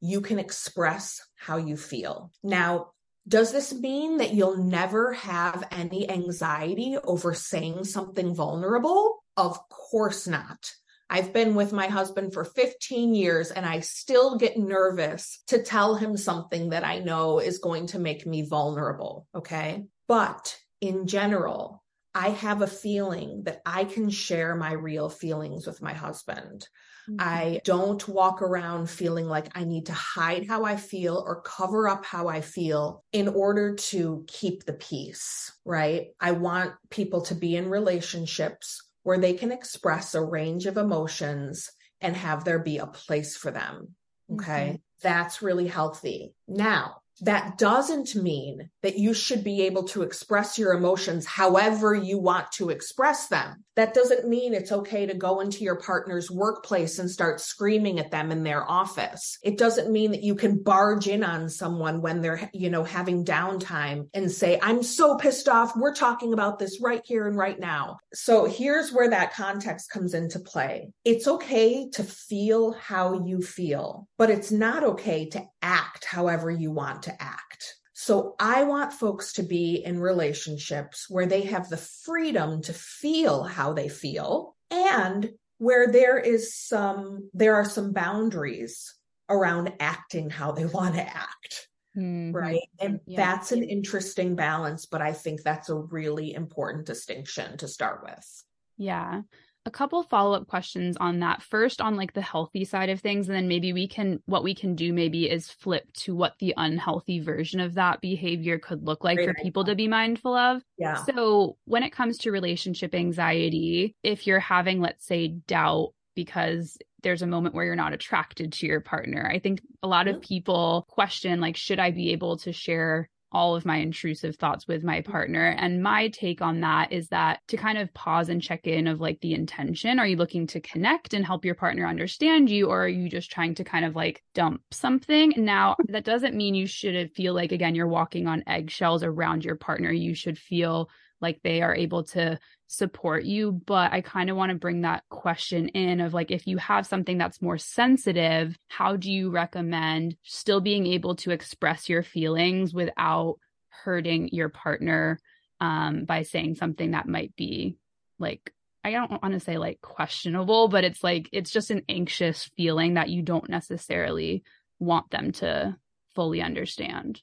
[0.00, 2.32] you can express how you feel.
[2.42, 2.90] Now,
[3.28, 9.22] does this mean that you'll never have any anxiety over saying something vulnerable?
[9.36, 10.72] Of course not.
[11.10, 15.96] I've been with my husband for 15 years and I still get nervous to tell
[15.96, 19.26] him something that I know is going to make me vulnerable.
[19.34, 19.86] Okay.
[20.06, 21.82] But in general,
[22.14, 26.68] I have a feeling that I can share my real feelings with my husband.
[27.08, 27.16] Mm-hmm.
[27.18, 31.88] I don't walk around feeling like I need to hide how I feel or cover
[31.88, 36.08] up how I feel in order to keep the peace, right?
[36.20, 41.70] I want people to be in relationships where they can express a range of emotions
[42.00, 43.94] and have there be a place for them.
[44.32, 44.66] Okay.
[44.66, 44.76] Mm-hmm.
[45.02, 46.34] That's really healthy.
[46.46, 52.18] Now, that doesn't mean that you should be able to express your emotions however you
[52.18, 53.64] want to express them.
[53.76, 58.10] That doesn't mean it's okay to go into your partner's workplace and start screaming at
[58.10, 59.38] them in their office.
[59.42, 63.24] It doesn't mean that you can barge in on someone when they're, you know, having
[63.24, 65.76] downtime and say, I'm so pissed off.
[65.76, 67.98] We're talking about this right here and right now.
[68.12, 70.90] So here's where that context comes into play.
[71.04, 76.70] It's okay to feel how you feel, but it's not okay to act however you
[76.70, 77.74] want to act.
[77.92, 83.42] So I want folks to be in relationships where they have the freedom to feel
[83.42, 88.94] how they feel and where there is some, there are some boundaries
[89.28, 91.68] around acting how they want to act.
[91.96, 92.34] Mm-hmm.
[92.34, 92.68] Right.
[92.80, 93.16] And yeah.
[93.16, 98.44] that's an interesting balance, but I think that's a really important distinction to start with.
[98.78, 99.22] Yeah.
[99.66, 103.36] A couple follow-up questions on that first on like the healthy side of things and
[103.36, 107.20] then maybe we can what we can do maybe is flip to what the unhealthy
[107.20, 109.44] version of that behavior could look like Great for idea.
[109.44, 114.40] people to be mindful of yeah so when it comes to relationship anxiety if you're
[114.40, 119.26] having let's say doubt because there's a moment where you're not attracted to your partner.
[119.30, 123.54] I think a lot of people question, like, should I be able to share all
[123.54, 125.54] of my intrusive thoughts with my partner.
[125.58, 129.00] And my take on that is that to kind of pause and check in of
[129.00, 129.98] like the intention.
[129.98, 133.30] Are you looking to connect and help your partner understand you, or are you just
[133.30, 135.32] trying to kind of like dump something?
[135.36, 139.56] Now, that doesn't mean you should feel like, again, you're walking on eggshells around your
[139.56, 139.92] partner.
[139.92, 140.90] You should feel
[141.20, 145.02] like they are able to support you but i kind of want to bring that
[145.08, 150.16] question in of like if you have something that's more sensitive how do you recommend
[150.22, 153.36] still being able to express your feelings without
[153.68, 155.18] hurting your partner
[155.60, 157.76] um, by saying something that might be
[158.18, 158.52] like
[158.82, 162.94] I don't want to say like questionable, but it's like it's just an anxious feeling
[162.94, 164.42] that you don't necessarily
[164.78, 165.76] want them to
[166.14, 167.20] fully understand.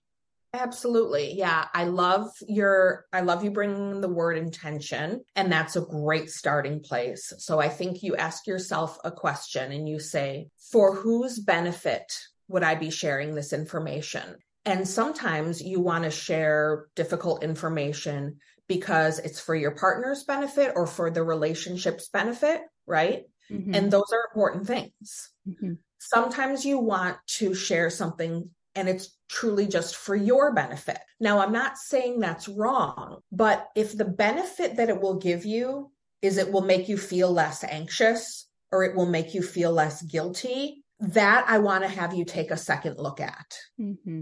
[0.57, 1.35] Absolutely.
[1.35, 1.65] Yeah.
[1.73, 6.79] I love your, I love you bringing the word intention, and that's a great starting
[6.79, 7.31] place.
[7.37, 12.11] So I think you ask yourself a question and you say, for whose benefit
[12.47, 14.37] would I be sharing this information?
[14.65, 20.87] And sometimes you want to share difficult information because it's for your partner's benefit or
[20.87, 23.23] for the relationship's benefit, right?
[23.49, 23.73] Mm-hmm.
[23.73, 25.29] And those are important things.
[25.47, 25.73] Mm-hmm.
[25.99, 30.99] Sometimes you want to share something and it's truly just for your benefit.
[31.19, 35.91] Now, I'm not saying that's wrong, but if the benefit that it will give you
[36.21, 40.01] is it will make you feel less anxious or it will make you feel less
[40.03, 43.57] guilty, that I want to have you take a second look at.
[43.79, 44.21] Mm-hmm.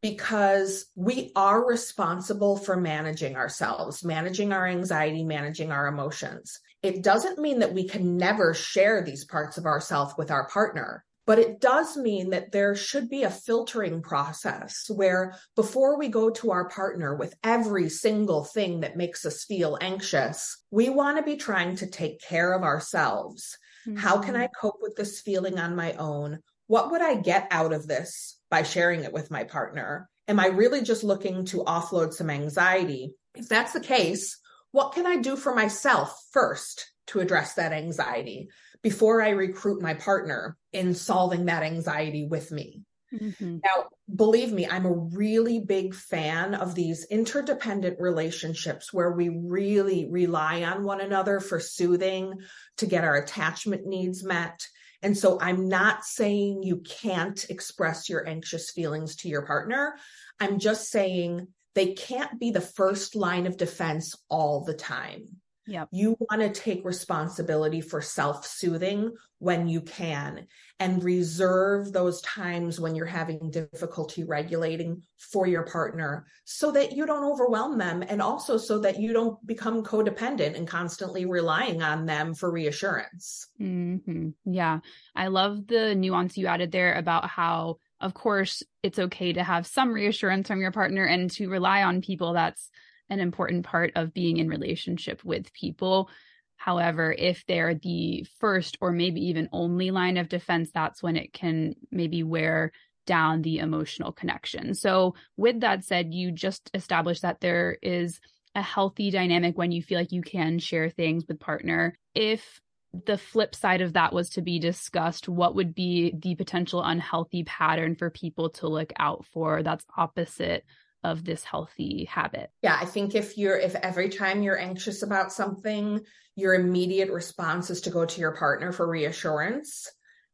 [0.00, 6.58] Because we are responsible for managing ourselves, managing our anxiety, managing our emotions.
[6.82, 11.04] It doesn't mean that we can never share these parts of ourselves with our partner.
[11.24, 16.30] But it does mean that there should be a filtering process where before we go
[16.30, 21.22] to our partner with every single thing that makes us feel anxious, we want to
[21.22, 23.56] be trying to take care of ourselves.
[23.86, 23.98] Mm-hmm.
[23.98, 24.66] How can I mm-hmm.
[24.66, 26.40] cope with this feeling on my own?
[26.66, 30.08] What would I get out of this by sharing it with my partner?
[30.26, 33.14] Am I really just looking to offload some anxiety?
[33.34, 34.38] If that's the case,
[34.72, 38.48] what can I do for myself first to address that anxiety?
[38.82, 42.82] Before I recruit my partner in solving that anxiety with me.
[43.14, 43.58] Mm-hmm.
[43.62, 50.08] Now, believe me, I'm a really big fan of these interdependent relationships where we really
[50.10, 52.34] rely on one another for soothing
[52.78, 54.66] to get our attachment needs met.
[55.02, 59.96] And so I'm not saying you can't express your anxious feelings to your partner.
[60.40, 65.41] I'm just saying they can't be the first line of defense all the time.
[65.72, 65.88] Yep.
[65.90, 70.46] You want to take responsibility for self soothing when you can
[70.78, 77.06] and reserve those times when you're having difficulty regulating for your partner so that you
[77.06, 82.04] don't overwhelm them and also so that you don't become codependent and constantly relying on
[82.04, 83.48] them for reassurance.
[83.58, 84.28] Mm-hmm.
[84.44, 84.80] Yeah.
[85.16, 89.66] I love the nuance you added there about how, of course, it's okay to have
[89.66, 92.68] some reassurance from your partner and to rely on people that's
[93.10, 96.08] an important part of being in relationship with people.
[96.56, 101.32] However, if they're the first or maybe even only line of defense, that's when it
[101.32, 102.72] can maybe wear
[103.06, 104.74] down the emotional connection.
[104.74, 108.20] So, with that said, you just established that there is
[108.54, 111.94] a healthy dynamic when you feel like you can share things with partner.
[112.14, 112.60] If
[112.92, 117.44] the flip side of that was to be discussed, what would be the potential unhealthy
[117.44, 120.64] pattern for people to look out for that's opposite
[121.04, 122.50] of this healthy habit.
[122.62, 126.00] Yeah, I think if you're if every time you're anxious about something,
[126.36, 129.90] your immediate response is to go to your partner for reassurance,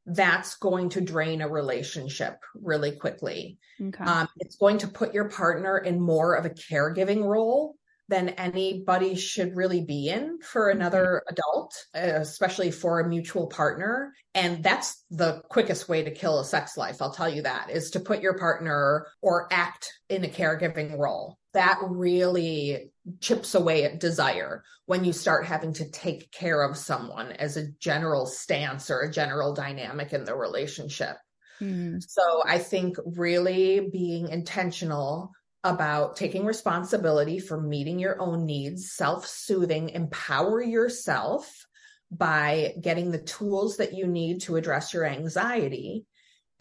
[0.07, 3.59] that's going to drain a relationship really quickly.
[3.81, 4.05] Okay.
[4.05, 7.77] Um, it's going to put your partner in more of a caregiving role
[8.09, 10.81] than anybody should really be in for mm-hmm.
[10.81, 14.15] another adult, especially for a mutual partner.
[14.35, 17.03] And that's the quickest way to kill a sex life.
[17.03, 21.39] I'll tell you that is to put your partner or act in a caregiving role.
[21.53, 22.91] That really
[23.21, 27.71] chips away at desire when you start having to take care of someone as a
[27.81, 31.17] general stance or a general dynamic in the relationship.
[31.61, 32.03] Mm.
[32.07, 35.33] So I think really being intentional
[35.65, 41.67] about taking responsibility for meeting your own needs, self soothing, empower yourself
[42.11, 46.05] by getting the tools that you need to address your anxiety,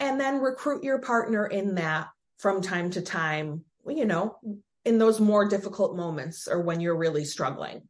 [0.00, 2.08] and then recruit your partner in that
[2.38, 4.36] from time to time, you know,
[4.84, 7.82] in those more difficult moments or when you're really struggling.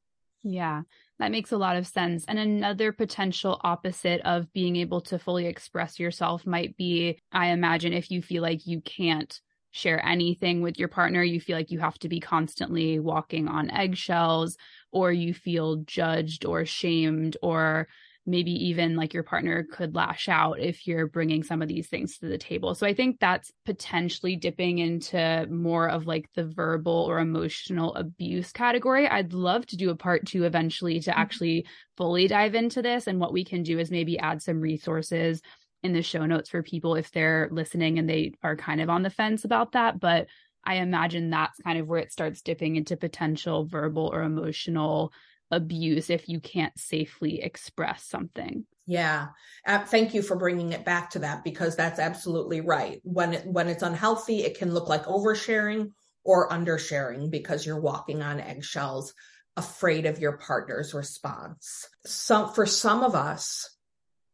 [0.42, 0.83] Yeah.
[1.18, 2.25] That makes a lot of sense.
[2.27, 7.92] And another potential opposite of being able to fully express yourself might be, I imagine,
[7.92, 9.38] if you feel like you can't
[9.70, 13.70] share anything with your partner, you feel like you have to be constantly walking on
[13.70, 14.57] eggshells,
[14.92, 17.88] or you feel judged or shamed, or
[18.28, 22.18] maybe even like your partner could lash out if you're bringing some of these things
[22.18, 22.74] to the table.
[22.74, 28.52] So I think that's potentially dipping into more of like the verbal or emotional abuse
[28.52, 29.09] category.
[29.09, 31.20] I'd love to do a part two eventually to mm-hmm.
[31.20, 33.07] actually fully dive into this.
[33.07, 35.40] And what we can do is maybe add some resources
[35.82, 39.02] in the show notes for people if they're listening and they are kind of on
[39.02, 40.00] the fence about that.
[40.00, 40.26] But
[40.64, 45.12] I imagine that's kind of where it starts dipping into potential verbal or emotional
[45.50, 48.66] abuse if you can't safely express something.
[48.86, 49.28] Yeah.
[49.66, 53.00] Uh, thank you for bringing it back to that because that's absolutely right.
[53.04, 55.92] When it, when it's unhealthy, it can look like oversharing
[56.24, 59.14] or undersharing because you're walking on eggshells,
[59.56, 61.88] afraid of your partner's response.
[62.04, 63.68] Some for some of us,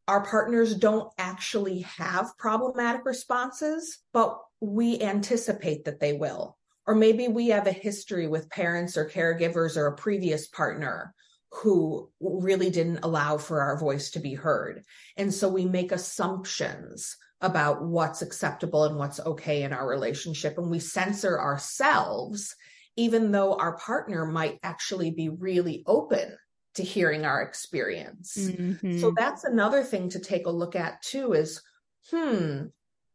[0.07, 6.57] our partners don't actually have problematic responses, but we anticipate that they will.
[6.87, 11.14] Or maybe we have a history with parents or caregivers or a previous partner
[11.51, 14.83] who really didn't allow for our voice to be heard.
[15.17, 20.59] And so we make assumptions about what's acceptable and what's okay in our relationship.
[20.59, 22.55] And we censor ourselves,
[22.97, 26.37] even though our partner might actually be really open
[26.75, 28.37] to hearing our experience.
[28.37, 28.99] Mm-hmm.
[28.99, 31.63] So that's another thing to take a look at too is,
[32.11, 32.67] hmm,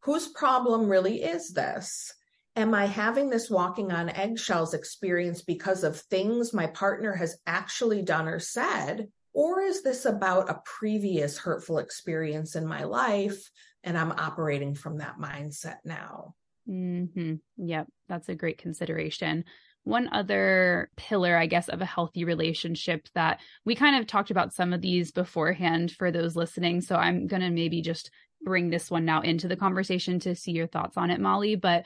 [0.02, 2.14] whose problem really is this?
[2.60, 8.02] am I having this walking on eggshells experience because of things my partner has actually
[8.02, 9.08] done or said?
[9.34, 13.50] Or is this about a previous hurtful experience in my life
[13.84, 16.36] and I'm operating from that mindset now?
[16.68, 17.36] Mm-hmm.
[17.58, 19.46] Yep, that's a great consideration.
[19.90, 24.54] One other pillar, I guess, of a healthy relationship that we kind of talked about
[24.54, 26.82] some of these beforehand for those listening.
[26.82, 30.52] So I'm going to maybe just bring this one now into the conversation to see
[30.52, 31.56] your thoughts on it, Molly.
[31.56, 31.86] But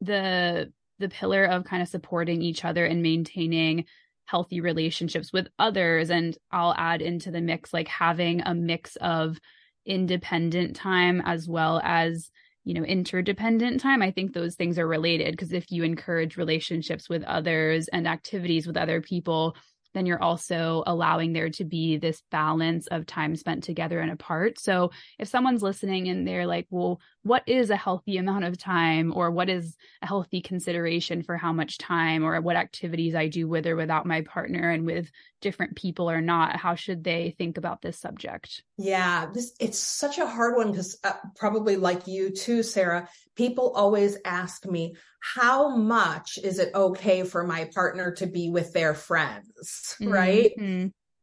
[0.00, 3.86] the the pillar of kind of supporting each other and maintaining
[4.26, 9.38] healthy relationships with others and I'll add into the mix like having a mix of
[9.84, 12.30] independent time as well as
[12.64, 17.08] you know interdependent time i think those things are related because if you encourage relationships
[17.08, 19.56] with others and activities with other people
[19.94, 24.58] then you're also allowing there to be this balance of time spent together and apart.
[24.58, 29.12] So if someone's listening and they're like, well, what is a healthy amount of time
[29.14, 33.46] or what is a healthy consideration for how much time or what activities I do
[33.46, 36.56] with or without my partner and with different people or not?
[36.56, 38.62] How should they think about this subject?
[38.78, 43.72] Yeah, this it's such a hard one because uh, probably like you too, Sarah, people
[43.76, 48.94] always ask me, how much is it okay for my partner to be with their
[48.94, 49.46] friends?
[50.00, 50.12] Mm-hmm.
[50.12, 50.52] Right.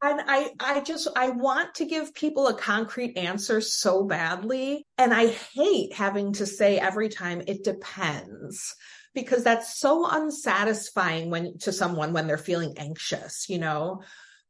[0.02, 4.86] And I, I just, I want to give people a concrete answer so badly.
[4.98, 8.76] And I hate having to say every time it depends
[9.16, 14.02] because that's so unsatisfying when to someone when they're feeling anxious, you know?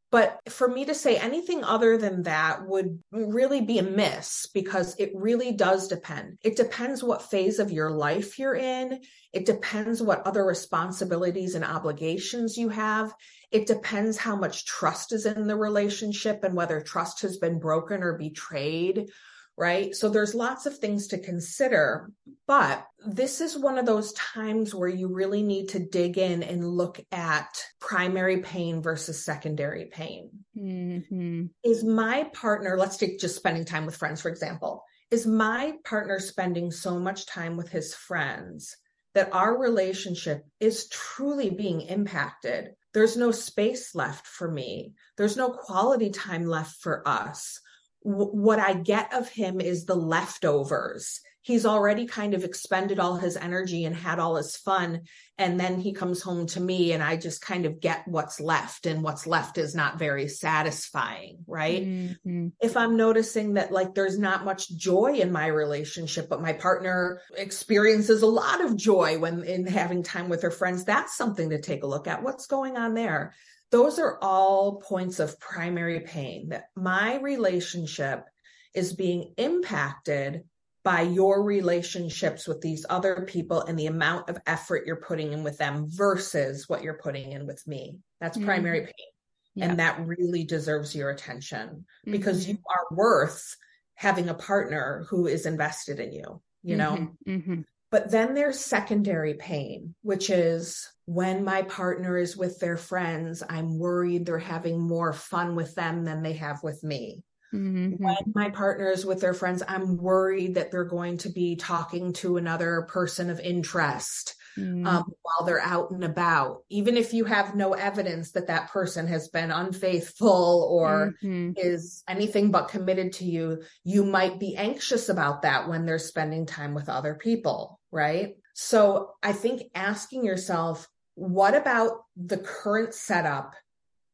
[0.10, 4.96] But for me to say anything other than that would really be a miss because
[4.98, 6.38] it really does depend.
[6.43, 9.02] It depends what phase of your life you're in.
[9.34, 13.13] It depends what other responsibilities and obligations you have.
[13.52, 18.02] It depends how much trust is in the relationship and whether trust has been broken
[18.02, 19.10] or betrayed
[19.58, 19.96] right?
[19.96, 22.12] So there's lots of things to consider,
[22.46, 26.67] but this is one of those times where you really need to dig in and
[26.67, 30.30] look at primary pain versus secondary pain.
[30.56, 31.46] Mm-hmm.
[31.63, 36.20] Is my partner, let's take just spending time with friends, for example, is my partner
[36.20, 38.78] spending so much time with his friends
[39.15, 42.72] that our relationship is truly being impacted?
[42.93, 44.93] There's no space left for me.
[45.17, 47.60] There's no quality time left for us
[48.08, 51.20] what I get of him is the leftovers.
[51.41, 55.02] He's already kind of expended all his energy and had all his fun.
[55.38, 58.86] And then he comes home to me and I just kind of get what's left.
[58.86, 61.86] And what's left is not very satisfying, right?
[61.86, 62.48] Mm-hmm.
[62.62, 67.22] If I'm noticing that like there's not much joy in my relationship, but my partner
[67.36, 71.62] experiences a lot of joy when in having time with her friends, that's something to
[71.62, 72.24] take a look at.
[72.24, 73.34] What's going on there?
[73.71, 78.26] Those are all points of primary pain that my relationship
[78.74, 80.43] is being impacted
[80.84, 85.43] by your relationships with these other people and the amount of effort you're putting in
[85.43, 87.99] with them versus what you're putting in with me.
[88.22, 88.45] That's mm-hmm.
[88.45, 89.70] primary pain.
[89.70, 92.11] And that really deserves your attention mm-hmm.
[92.11, 93.57] because you are worth
[93.95, 96.91] having a partner who is invested in you, you know?
[96.91, 97.32] Mm-hmm.
[97.32, 97.61] mm-hmm.
[97.89, 103.80] But then there's secondary pain, which is when my partner is with their friends, I'm
[103.80, 107.24] worried they're having more fun with them than they have with me.
[107.53, 108.03] Mm-hmm.
[108.03, 112.12] When my partner is with their friends, I'm worried that they're going to be talking
[112.14, 114.86] to another person of interest mm.
[114.86, 119.08] um, while they're out and about, even if you have no evidence that that person
[119.08, 121.51] has been unfaithful or mm-hmm.
[121.55, 126.45] is anything but committed to you, you might be anxious about that when they're spending
[126.45, 128.36] time with other people, right?
[128.55, 130.86] So I think asking yourself,
[131.18, 133.55] what about the current setup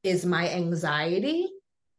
[0.03, 1.47] is my anxiety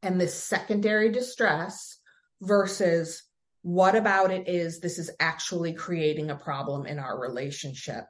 [0.02, 1.98] and this secondary distress
[2.40, 3.22] versus
[3.62, 8.05] what about it is this is actually creating a problem in our relationship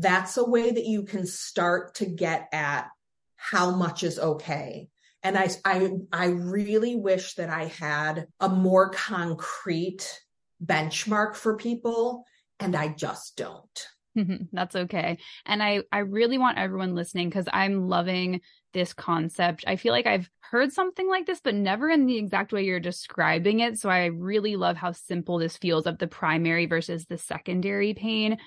[0.00, 2.88] that's a way that you can start to get at
[3.36, 4.88] how much is okay.
[5.22, 10.20] And I, I, I really wish that I had a more concrete
[10.64, 12.24] benchmark for people,
[12.60, 13.88] and I just don't.
[14.52, 15.18] That's okay.
[15.46, 18.40] And I, I really want everyone listening because I'm loving
[18.72, 19.64] this concept.
[19.66, 22.80] I feel like I've heard something like this, but never in the exact way you're
[22.80, 23.78] describing it.
[23.78, 28.38] So I really love how simple this feels of the primary versus the secondary pain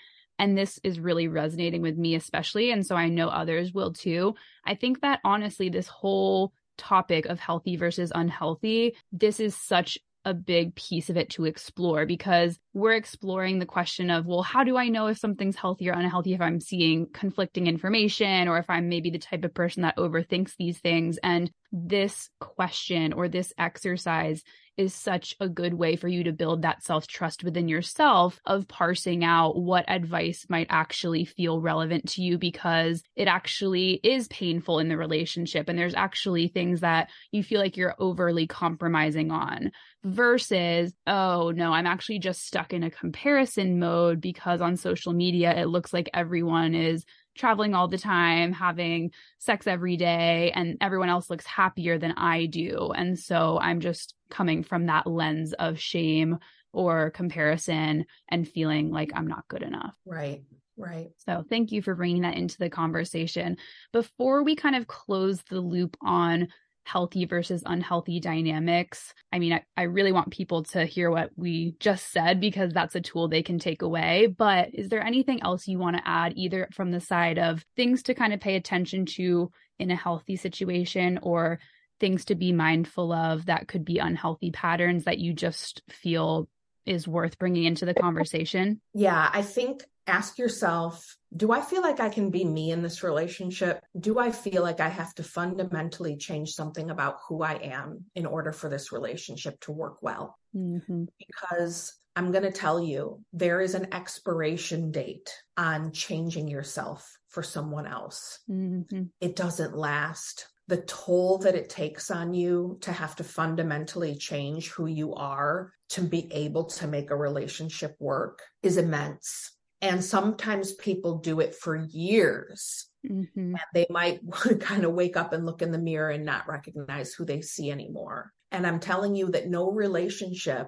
[0.42, 2.72] and this is really resonating with me, especially.
[2.72, 4.34] And so I know others will too.
[4.66, 10.34] I think that honestly, this whole topic of healthy versus unhealthy, this is such a
[10.34, 14.78] big piece of it to explore because we're exploring the question of, well, how do
[14.78, 18.90] I know if something's healthy or unhealthy if I'm seeing conflicting information or if I'm
[18.90, 21.18] maybe the type of person that overthinks these things?
[21.24, 24.44] And this question or this exercise
[24.78, 28.68] is such a good way for you to build that self trust within yourself of
[28.68, 34.80] parsing out what advice might actually feel relevant to you because it actually is painful
[34.80, 35.68] in the relationship.
[35.68, 39.72] And there's actually things that you feel like you're overly compromising on
[40.04, 45.56] versus, oh no, I'm actually just stuck in a comparison mode because on social media,
[45.56, 51.10] it looks like everyone is traveling all the time, having sex every day, and everyone
[51.10, 52.92] else looks happier than I do.
[52.96, 56.40] And so I'm just coming from that lens of shame
[56.74, 59.96] or comparison and feeling like I'm not good enough.
[60.06, 60.44] Right.
[60.78, 61.12] Right.
[61.18, 63.58] So thank you for bringing that into the conversation.
[63.94, 66.48] Before we kind of close the loop on
[66.84, 69.14] healthy versus unhealthy dynamics.
[69.32, 72.96] I mean, I, I really want people to hear what we just said because that's
[72.96, 74.28] a tool they can take away.
[74.28, 78.04] But is there anything else you want to add, either from the side of things
[78.04, 81.60] to kind of pay attention to in a healthy situation or
[82.00, 86.48] things to be mindful of that could be unhealthy patterns that you just feel
[86.86, 88.82] is worth bringing into the conversation?
[88.94, 93.04] Yeah, I think ask yourself do I feel like I can be me in this
[93.04, 93.82] relationship?
[93.98, 98.26] Do I feel like I have to fundamentally change something about who I am in
[98.26, 100.38] order for this relationship to work well?
[100.54, 101.06] Mm-hmm.
[101.18, 107.44] Because I'm going to tell you, there is an expiration date on changing yourself for
[107.44, 108.40] someone else.
[108.50, 109.04] Mm-hmm.
[109.22, 110.48] It doesn't last.
[110.68, 115.72] The toll that it takes on you to have to fundamentally change who you are
[115.92, 119.52] to be able to make a relationship work is immense.
[119.82, 122.88] And sometimes people do it for years.
[123.06, 123.56] Mm-hmm.
[123.56, 124.22] And they might
[124.60, 127.72] kind of wake up and look in the mirror and not recognize who they see
[127.72, 128.32] anymore.
[128.52, 130.68] And I'm telling you that no relationship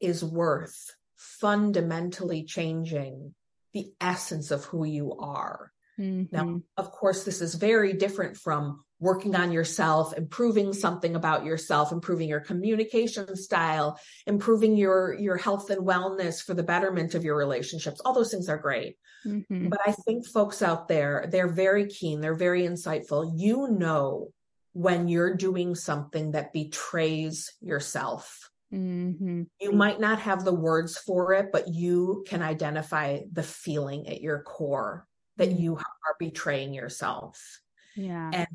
[0.00, 3.34] is worth fundamentally changing
[3.72, 5.72] the essence of who you are.
[5.98, 6.34] Mm-hmm.
[6.34, 11.92] Now, of course, this is very different from working on yourself, improving something about yourself,
[11.92, 17.36] improving your communication style, improving your, your health and wellness for the betterment of your
[17.36, 18.00] relationships.
[18.04, 18.96] All those things are great.
[19.24, 19.68] Mm-hmm.
[19.68, 22.20] But I think folks out there, they're very keen.
[22.20, 23.32] They're very insightful.
[23.36, 24.28] You know,
[24.72, 28.50] when you're doing something that betrays yourself.
[28.72, 29.44] Mm-hmm.
[29.60, 34.20] You might not have the words for it, but you can identify the feeling at
[34.20, 35.62] your core that mm-hmm.
[35.62, 37.60] you are betraying yourself.
[37.96, 38.30] Yeah.
[38.32, 38.46] And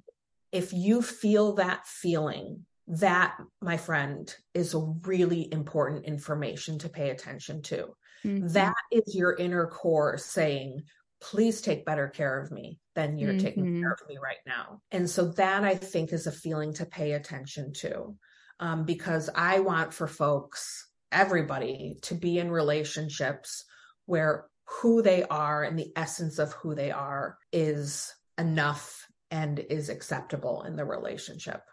[0.54, 7.10] if you feel that feeling, that, my friend, is a really important information to pay
[7.10, 7.95] attention to.
[8.24, 8.47] Mm-hmm.
[8.49, 10.84] That is your inner core saying,
[11.20, 13.45] please take better care of me than you're mm-hmm.
[13.45, 14.82] taking care of me right now.
[14.91, 18.16] And so that I think is a feeling to pay attention to.
[18.60, 23.66] Um, because I want for folks, everybody to be in relationships
[24.06, 29.03] where who they are and the essence of who they are is enough
[29.34, 31.64] and is acceptable in the relationship.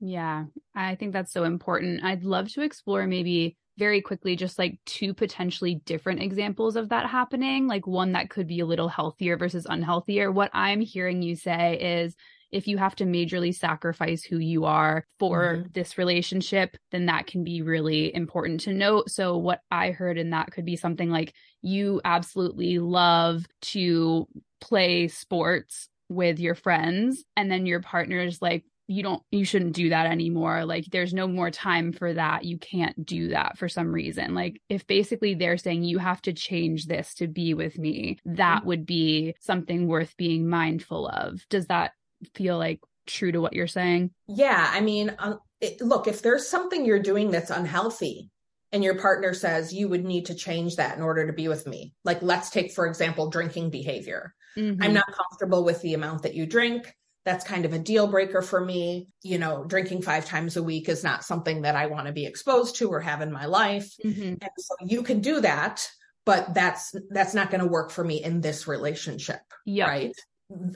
[0.00, 2.02] Yeah, I think that's so important.
[2.02, 7.08] I'd love to explore maybe very quickly just like two potentially different examples of that
[7.08, 10.34] happening, like one that could be a little healthier versus unhealthier.
[10.34, 12.16] What I'm hearing you say is
[12.50, 15.68] if you have to majorly sacrifice who you are for mm-hmm.
[15.72, 19.08] this relationship, then that can be really important to note.
[19.10, 24.26] So, what I heard in that could be something like you absolutely love to
[24.60, 29.88] play sports with your friends, and then your partner's like, you don't you shouldn't do
[29.88, 30.66] that anymore.
[30.66, 32.44] Like there's no more time for that.
[32.44, 34.34] You can't do that for some reason.
[34.34, 38.58] Like if basically they're saying you have to change this to be with me that
[38.58, 38.68] mm-hmm.
[38.68, 41.46] would be something worth being mindful of.
[41.48, 41.92] Does that
[42.34, 44.10] feel like true to what you're saying?
[44.28, 48.30] Yeah i mean um, it, look if there's something you're doing that's unhealthy
[48.72, 51.66] and your partner says you would need to change that in order to be with
[51.66, 54.82] me like let's take for example drinking behavior mm-hmm.
[54.82, 56.94] i'm not comfortable with the amount that you drink
[57.24, 59.08] that's kind of a deal breaker for me.
[59.22, 62.26] You know, drinking five times a week is not something that I want to be
[62.26, 63.94] exposed to or have in my life.
[64.04, 64.22] Mm-hmm.
[64.22, 65.88] And so you can do that,
[66.26, 69.40] but that's that's not going to work for me in this relationship.
[69.64, 69.88] Yep.
[69.88, 70.16] Right.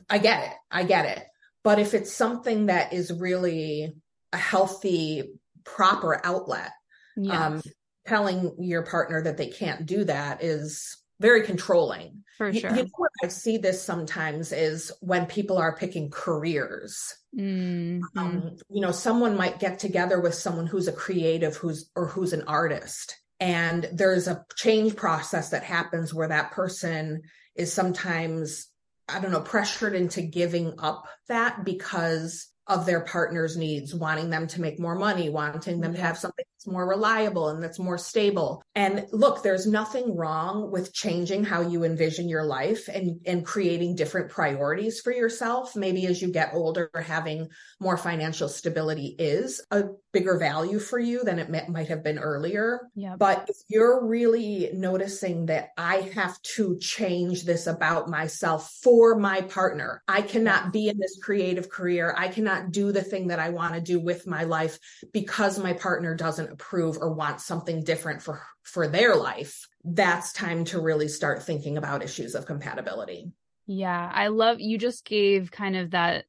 [0.09, 0.57] I get it.
[0.71, 1.25] I get it.
[1.63, 3.95] But if it's something that is really
[4.33, 6.71] a healthy, proper outlet,
[7.17, 7.37] yes.
[7.37, 7.63] um,
[8.07, 12.25] telling your partner that they can't do that is very controlling.
[12.37, 12.71] For sure.
[12.71, 17.15] You, you know what I see this sometimes is when people are picking careers.
[17.37, 18.19] Mm-hmm.
[18.19, 22.33] Um, you know, someone might get together with someone who's a creative, who's or who's
[22.33, 27.23] an artist, and there's a change process that happens where that person
[27.57, 28.69] is sometimes
[29.09, 34.47] I don't know pressured into giving up that because of their partner's needs, wanting them
[34.47, 38.63] to make more money, wanting them to have something more reliable and that's more stable.
[38.75, 43.97] And look, there's nothing wrong with changing how you envision your life and, and creating
[43.97, 45.75] different priorities for yourself.
[45.75, 47.49] Maybe as you get older, having
[47.81, 52.89] more financial stability is a bigger value for you than it might have been earlier.
[52.95, 53.17] Yeah.
[53.17, 59.43] But if you're really noticing that I have to change this about myself for my
[59.43, 62.15] partner, I cannot be in this creative career.
[62.17, 64.79] I cannot do the thing that I want to do with my life
[65.13, 70.65] because my partner doesn't approve or want something different for for their life, that's time
[70.67, 73.33] to really start thinking about issues of compatibility.
[73.67, 76.25] Yeah, I love you just gave kind of that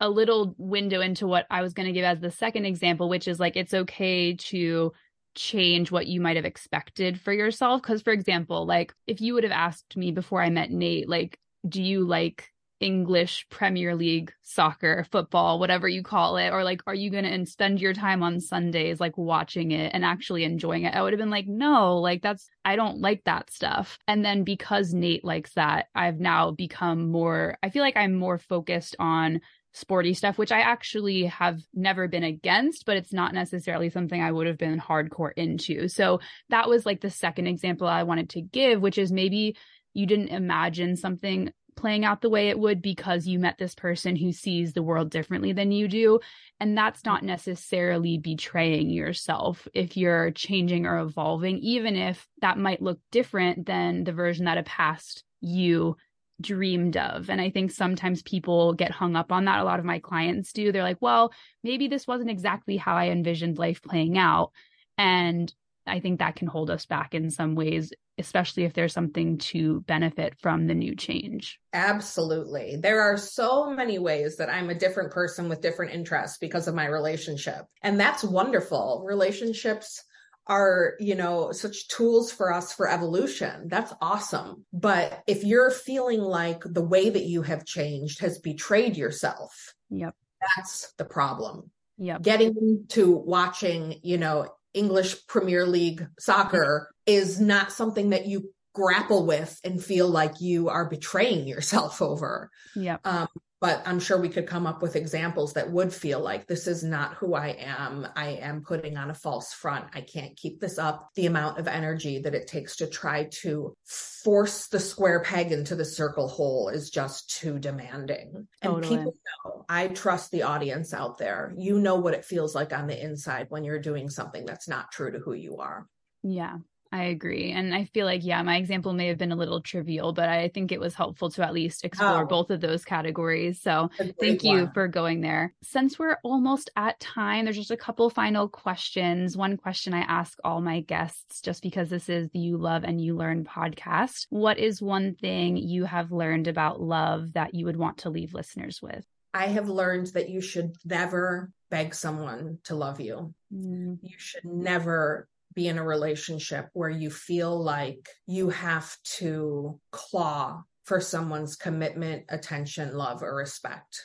[0.00, 3.28] a little window into what I was going to give as the second example, which
[3.28, 4.92] is like it's okay to
[5.34, 7.82] change what you might have expected for yourself.
[7.82, 11.38] Because, for example, like if you would have asked me before I met Nate, like,
[11.68, 12.50] do you like
[12.84, 16.50] English Premier League soccer, football, whatever you call it?
[16.50, 20.04] Or like, are you going to spend your time on Sundays like watching it and
[20.04, 20.94] actually enjoying it?
[20.94, 23.98] I would have been like, no, like that's, I don't like that stuff.
[24.06, 28.38] And then because Nate likes that, I've now become more, I feel like I'm more
[28.38, 29.40] focused on
[29.72, 34.30] sporty stuff, which I actually have never been against, but it's not necessarily something I
[34.30, 35.88] would have been hardcore into.
[35.88, 36.20] So
[36.50, 39.56] that was like the second example I wanted to give, which is maybe
[39.94, 44.16] you didn't imagine something playing out the way it would because you met this person
[44.16, 46.20] who sees the world differently than you do.
[46.60, 52.82] And that's not necessarily betraying yourself if you're changing or evolving, even if that might
[52.82, 55.96] look different than the version that a past you
[56.40, 57.30] dreamed of.
[57.30, 59.60] And I think sometimes people get hung up on that.
[59.60, 60.72] A lot of my clients do.
[60.72, 64.52] They're like, well, maybe this wasn't exactly how I envisioned life playing out.
[64.98, 65.52] And
[65.86, 69.80] I think that can hold us back in some ways, especially if there's something to
[69.82, 71.60] benefit from the new change.
[71.72, 72.76] Absolutely.
[72.76, 76.74] There are so many ways that I'm a different person with different interests because of
[76.74, 77.66] my relationship.
[77.82, 79.04] And that's wonderful.
[79.06, 80.02] Relationships
[80.46, 83.68] are, you know, such tools for us for evolution.
[83.68, 84.64] That's awesome.
[84.72, 90.14] But if you're feeling like the way that you have changed has betrayed yourself, yep.
[90.56, 91.70] that's the problem.
[91.96, 92.18] Yeah.
[92.18, 99.24] Getting to watching, you know, English Premier League soccer is not something that you grapple
[99.24, 102.50] with and feel like you are betraying yourself over.
[102.74, 102.98] Yeah.
[103.04, 103.28] Um,
[103.64, 106.84] but I'm sure we could come up with examples that would feel like this is
[106.84, 108.06] not who I am.
[108.14, 109.86] I am putting on a false front.
[109.94, 111.08] I can't keep this up.
[111.14, 115.76] The amount of energy that it takes to try to force the square peg into
[115.76, 118.46] the circle hole is just too demanding.
[118.60, 118.98] And totally.
[118.98, 119.14] people
[119.46, 121.54] know, I trust the audience out there.
[121.56, 124.92] You know what it feels like on the inside when you're doing something that's not
[124.92, 125.88] true to who you are.
[126.22, 126.58] Yeah.
[126.94, 127.50] I agree.
[127.50, 130.46] And I feel like, yeah, my example may have been a little trivial, but I
[130.46, 133.60] think it was helpful to at least explore oh, both of those categories.
[133.60, 133.90] So
[134.20, 134.72] thank you one.
[134.72, 135.52] for going there.
[135.60, 139.36] Since we're almost at time, there's just a couple final questions.
[139.36, 143.00] One question I ask all my guests, just because this is the You Love and
[143.00, 144.28] You Learn podcast.
[144.30, 148.34] What is one thing you have learned about love that you would want to leave
[148.34, 149.04] listeners with?
[149.34, 153.34] I have learned that you should never beg someone to love you.
[153.52, 153.98] Mm.
[154.00, 160.62] You should never be in a relationship where you feel like you have to claw
[160.84, 164.00] for someone's commitment, attention, love, or respect.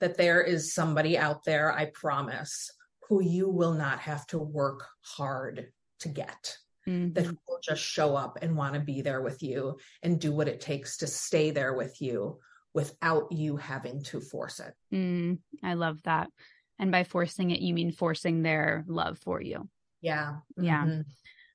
[0.00, 2.70] that there is somebody out there, I promise,
[3.08, 5.68] who you will not have to work hard
[6.00, 6.56] to get.
[6.86, 7.12] Mm-hmm.
[7.14, 10.48] That will just show up and want to be there with you and do what
[10.48, 12.38] it takes to stay there with you
[12.72, 14.72] without you having to force it.
[14.94, 16.28] Mm, I love that.
[16.78, 19.68] And by forcing it, you mean forcing their love for you.
[20.00, 20.36] Yeah.
[20.56, 20.84] Yeah.
[20.84, 21.00] Mm-hmm.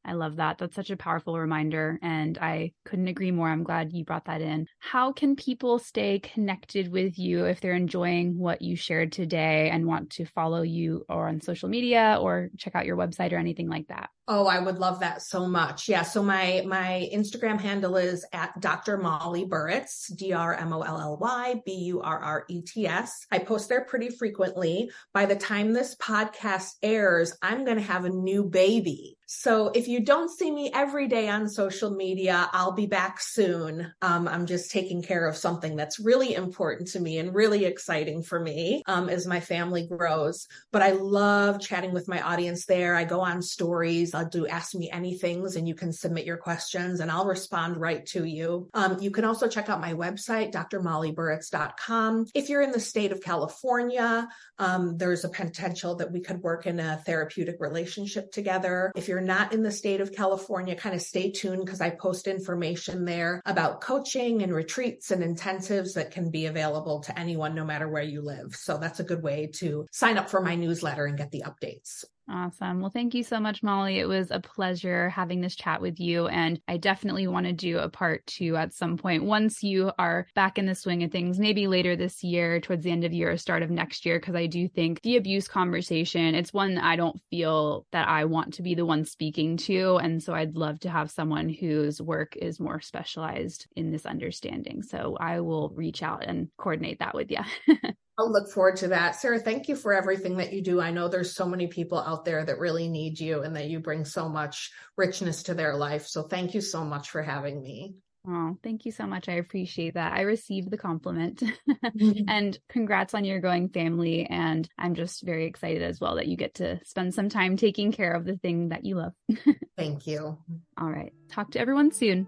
[0.05, 0.57] I love that.
[0.57, 1.99] That's such a powerful reminder.
[2.01, 3.49] And I couldn't agree more.
[3.49, 4.67] I'm glad you brought that in.
[4.79, 9.87] How can people stay connected with you if they're enjoying what you shared today and
[9.87, 13.69] want to follow you or on social media or check out your website or anything
[13.69, 14.09] like that?
[14.25, 15.89] Oh, I would love that so much.
[15.89, 16.03] Yeah.
[16.03, 18.97] So my my Instagram handle is at Dr.
[18.97, 22.87] Molly Burrets, D R M O L L Y B U R R E T
[22.87, 23.25] S.
[23.31, 24.89] I post there pretty frequently.
[25.13, 29.17] By the time this podcast airs, I'm going to have a new baby.
[29.35, 33.91] So if you don't see me every day on social media, I'll be back soon.
[34.01, 38.21] Um, I'm just taking care of something that's really important to me and really exciting
[38.21, 40.47] for me um, as my family grows.
[40.71, 42.95] But I love chatting with my audience there.
[42.95, 44.13] I go on stories.
[44.13, 48.05] I'll do ask me anythings and you can submit your questions and I'll respond right
[48.07, 48.69] to you.
[48.75, 52.27] Um, you can also check out my website, drmollyburrets.com.
[52.35, 54.29] If you're in the state of California,
[54.59, 58.91] um, there's a potential that we could work in a therapeutic relationship together.
[58.95, 62.27] If you're not in the state of California, kind of stay tuned because I post
[62.27, 67.65] information there about coaching and retreats and intensives that can be available to anyone no
[67.65, 68.55] matter where you live.
[68.55, 72.05] So that's a good way to sign up for my newsletter and get the updates.
[72.29, 72.79] Awesome.
[72.79, 73.99] Well, thank you so much, Molly.
[73.99, 76.27] It was a pleasure having this chat with you.
[76.27, 80.25] And I definitely want to do a part two at some point once you are
[80.33, 83.31] back in the swing of things, maybe later this year, towards the end of year
[83.31, 84.21] or start of next year.
[84.21, 88.53] Cause I do think the abuse conversation, it's one I don't feel that I want
[88.53, 89.97] to be the one speaking to.
[89.97, 94.81] And so I'd love to have someone whose work is more specialized in this understanding.
[94.81, 97.39] So I will reach out and coordinate that with you.
[98.17, 99.15] I'll look forward to that.
[99.15, 100.79] Sarah, thank you for everything that you do.
[100.79, 103.79] I know there's so many people out there that really need you and that you
[103.79, 106.05] bring so much richness to their life.
[106.05, 107.95] So thank you so much for having me.
[108.25, 109.27] Oh, thank you so much.
[109.27, 110.13] I appreciate that.
[110.13, 112.23] I received the compliment mm-hmm.
[112.29, 114.25] and congrats on your growing family.
[114.25, 117.91] And I'm just very excited as well that you get to spend some time taking
[117.91, 119.13] care of the thing that you love.
[119.77, 120.37] thank you.
[120.77, 121.13] All right.
[121.29, 122.27] Talk to everyone soon.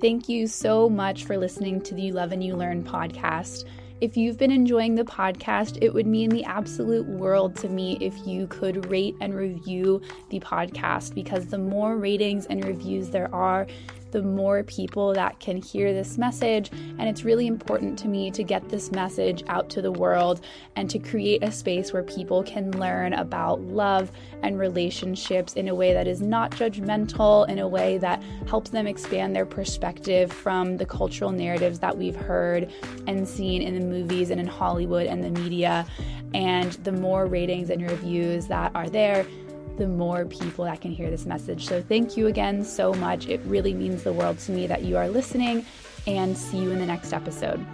[0.00, 3.66] Thank you so much for listening to the You Love and You Learn podcast.
[4.00, 8.14] If you've been enjoying the podcast, it would mean the absolute world to me if
[8.26, 13.66] you could rate and review the podcast because the more ratings and reviews there are,
[14.12, 16.70] the more people that can hear this message.
[16.72, 20.40] And it's really important to me to get this message out to the world
[20.76, 24.10] and to create a space where people can learn about love
[24.42, 28.86] and relationships in a way that is not judgmental, in a way that helps them
[28.86, 32.72] expand their perspective from the cultural narratives that we've heard
[33.06, 35.86] and seen in the movies and in Hollywood and the media.
[36.32, 39.26] And the more ratings and reviews that are there,
[39.80, 41.66] the more people that can hear this message.
[41.66, 43.26] So, thank you again so much.
[43.26, 45.64] It really means the world to me that you are listening,
[46.06, 47.64] and see you in the next episode.